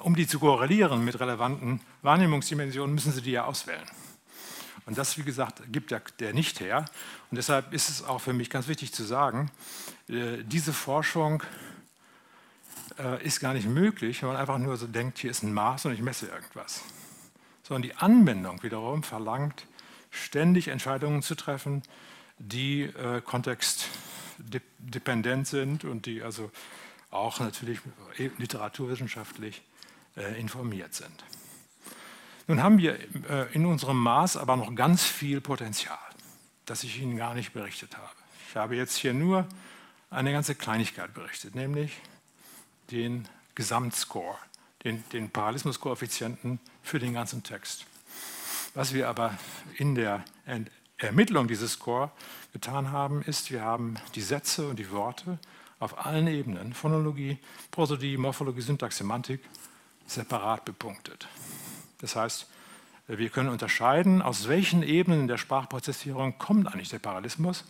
um 0.00 0.16
die 0.16 0.26
zu 0.26 0.38
korrelieren 0.40 1.04
mit 1.04 1.18
relevanten 1.20 1.80
Wahrnehmungsdimensionen, 2.02 2.94
müssen 2.94 3.12
Sie 3.12 3.22
die 3.22 3.32
ja 3.32 3.44
auswählen. 3.44 3.84
Und 4.86 4.98
das, 4.98 5.16
wie 5.18 5.22
gesagt, 5.22 5.62
gibt 5.72 5.90
der, 5.90 6.02
der 6.18 6.34
nicht 6.34 6.60
her. 6.60 6.84
Und 7.30 7.36
deshalb 7.36 7.72
ist 7.72 7.88
es 7.88 8.02
auch 8.02 8.20
für 8.20 8.32
mich 8.32 8.50
ganz 8.50 8.68
wichtig 8.68 8.92
zu 8.92 9.04
sagen, 9.04 9.50
äh, 10.08 10.42
diese 10.44 10.72
Forschung 10.72 11.42
äh, 12.98 13.24
ist 13.24 13.38
gar 13.40 13.54
nicht 13.54 13.68
möglich, 13.68 14.22
wenn 14.22 14.28
man 14.28 14.38
einfach 14.38 14.58
nur 14.58 14.76
so 14.76 14.86
denkt, 14.86 15.18
hier 15.18 15.30
ist 15.30 15.42
ein 15.42 15.52
Maß 15.52 15.86
und 15.86 15.94
ich 15.94 16.00
messe 16.00 16.26
irgendwas. 16.26 16.82
Sondern 17.62 17.82
die 17.82 17.96
Anwendung 17.96 18.62
wiederum 18.62 19.02
verlangt, 19.02 19.66
ständig 20.10 20.68
Entscheidungen 20.68 21.22
zu 21.22 21.34
treffen, 21.34 21.82
die 22.38 22.82
äh, 22.82 23.20
kontextdependent 23.20 25.46
sind 25.46 25.84
und 25.84 26.06
die 26.06 26.22
also 26.22 26.50
auch 27.10 27.40
natürlich 27.40 27.80
literaturwissenschaftlich 28.38 29.62
äh, 30.16 30.40
informiert 30.40 30.94
sind. 30.94 31.24
Nun 32.46 32.62
haben 32.62 32.78
wir 32.78 32.98
äh, 33.30 33.52
in 33.52 33.66
unserem 33.66 33.98
Maß 33.98 34.36
aber 34.36 34.56
noch 34.56 34.72
ganz 34.74 35.04
viel 35.04 35.40
Potenzial, 35.40 35.98
das 36.66 36.84
ich 36.84 37.00
Ihnen 37.00 37.16
gar 37.16 37.34
nicht 37.34 37.52
berichtet 37.52 37.96
habe. 37.96 38.10
Ich 38.48 38.56
habe 38.56 38.76
jetzt 38.76 38.96
hier 38.96 39.14
nur 39.14 39.46
eine 40.10 40.32
ganze 40.32 40.54
Kleinigkeit 40.54 41.14
berichtet, 41.14 41.54
nämlich 41.54 42.00
den 42.90 43.28
Gesamtscore, 43.54 44.36
den, 44.84 45.04
den 45.12 45.30
Parallelismuskoeffizienten 45.30 46.60
für 46.82 46.98
den 46.98 47.14
ganzen 47.14 47.42
Text. 47.42 47.86
Was 48.74 48.92
wir 48.92 49.08
aber 49.08 49.38
in 49.76 49.94
der 49.94 50.24
Ermittlung 50.98 51.48
dieses 51.48 51.72
Score 51.72 52.10
getan 52.52 52.90
haben, 52.90 53.22
ist, 53.22 53.50
wir 53.50 53.62
haben 53.62 53.96
die 54.14 54.20
Sätze 54.20 54.68
und 54.68 54.78
die 54.78 54.90
Worte 54.90 55.38
auf 55.78 56.04
allen 56.04 56.26
Ebenen, 56.26 56.72
Phonologie, 56.72 57.38
Prosodie, 57.70 58.16
Morphologie, 58.16 58.62
Syntax, 58.62 58.96
Semantik, 58.96 59.40
separat 60.06 60.64
bepunktet. 60.64 61.28
Das 62.00 62.16
heißt, 62.16 62.46
wir 63.06 63.28
können 63.28 63.50
unterscheiden, 63.50 64.22
aus 64.22 64.48
welchen 64.48 64.82
Ebenen 64.82 65.28
der 65.28 65.36
Sprachprozessierung 65.36 66.38
kommt 66.38 66.68
eigentlich 66.68 66.88
der 66.88 67.00
Parallelismus. 67.00 67.64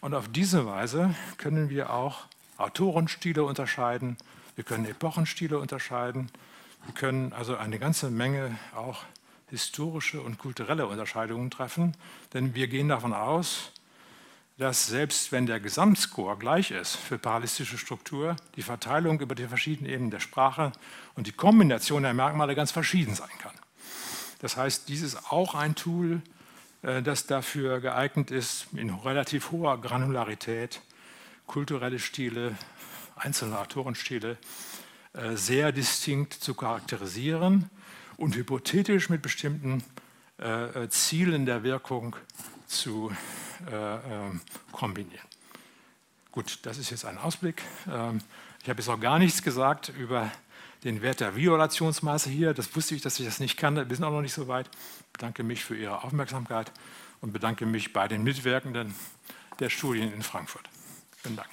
Und 0.00 0.14
auf 0.14 0.28
diese 0.28 0.66
Weise 0.66 1.14
können 1.36 1.70
wir 1.70 1.92
auch 1.92 2.26
Autorenstile 2.58 3.44
unterscheiden, 3.44 4.16
wir 4.56 4.64
können 4.64 4.84
Epochenstile 4.84 5.58
unterscheiden, 5.58 6.30
wir 6.84 6.94
können 6.94 7.32
also 7.32 7.56
eine 7.56 7.78
ganze 7.78 8.10
Menge 8.10 8.58
auch 8.74 9.04
historische 9.50 10.20
und 10.20 10.38
kulturelle 10.38 10.86
Unterscheidungen 10.86 11.50
treffen, 11.50 11.96
denn 12.34 12.54
wir 12.54 12.68
gehen 12.68 12.88
davon 12.88 13.14
aus, 13.14 13.72
dass 14.58 14.88
selbst 14.88 15.30
wenn 15.30 15.46
der 15.46 15.60
Gesamtscore 15.60 16.36
gleich 16.36 16.72
ist 16.72 16.96
für 16.96 17.16
parallelistische 17.16 17.78
Struktur, 17.78 18.34
die 18.56 18.62
Verteilung 18.62 19.20
über 19.20 19.36
die 19.36 19.46
verschiedenen 19.46 19.90
Ebenen 19.90 20.10
der 20.10 20.20
Sprache 20.20 20.72
und 21.14 21.28
die 21.28 21.32
Kombination 21.32 22.02
der 22.02 22.12
Merkmale 22.12 22.56
ganz 22.56 22.72
verschieden 22.72 23.14
sein 23.14 23.30
kann. 23.38 23.54
Das 24.40 24.56
heißt, 24.56 24.88
dies 24.88 25.02
ist 25.02 25.30
auch 25.30 25.54
ein 25.54 25.76
Tool, 25.76 26.22
äh, 26.82 27.02
das 27.02 27.26
dafür 27.26 27.80
geeignet 27.80 28.32
ist, 28.32 28.66
in 28.72 28.90
relativ 28.90 29.52
hoher 29.52 29.80
Granularität 29.80 30.80
kulturelle 31.48 31.98
Stile, 31.98 32.56
einzelne 33.16 33.58
Autorenstile 33.58 34.38
äh, 35.14 35.34
sehr 35.34 35.72
distinkt 35.72 36.34
zu 36.34 36.54
charakterisieren 36.54 37.68
und 38.16 38.36
hypothetisch 38.36 39.08
mit 39.08 39.22
bestimmten 39.22 39.82
äh, 40.36 40.88
Zielen 40.88 41.46
der 41.46 41.64
Wirkung 41.64 42.14
zu 42.68 43.10
ähm, 43.72 44.40
kombinieren. 44.70 45.26
Gut, 46.30 46.60
das 46.62 46.78
ist 46.78 46.90
jetzt 46.90 47.04
ein 47.04 47.18
Ausblick. 47.18 47.62
Ähm, 47.90 48.20
ich 48.62 48.68
habe 48.68 48.80
jetzt 48.80 48.88
auch 48.88 49.00
gar 49.00 49.18
nichts 49.18 49.42
gesagt 49.42 49.88
über 49.88 50.30
den 50.84 51.02
Wert 51.02 51.20
der 51.20 51.34
Violationsmaße 51.34 52.30
hier. 52.30 52.54
Das 52.54 52.76
wusste 52.76 52.94
ich, 52.94 53.02
dass 53.02 53.18
ich 53.18 53.26
das 53.26 53.40
nicht 53.40 53.56
kann. 53.56 53.74
Wir 53.74 53.96
sind 53.96 54.04
auch 54.04 54.12
noch 54.12 54.20
nicht 54.20 54.34
so 54.34 54.46
weit. 54.46 54.68
Ich 55.00 55.12
bedanke 55.14 55.42
mich 55.42 55.64
für 55.64 55.76
Ihre 55.76 56.04
Aufmerksamkeit 56.04 56.70
und 57.20 57.32
bedanke 57.32 57.66
mich 57.66 57.92
bei 57.92 58.06
den 58.06 58.22
Mitwirkenden 58.22 58.94
der 59.58 59.70
Studien 59.70 60.12
in 60.12 60.22
Frankfurt. 60.22 60.68
Vielen 61.22 61.36
Dank. 61.36 61.48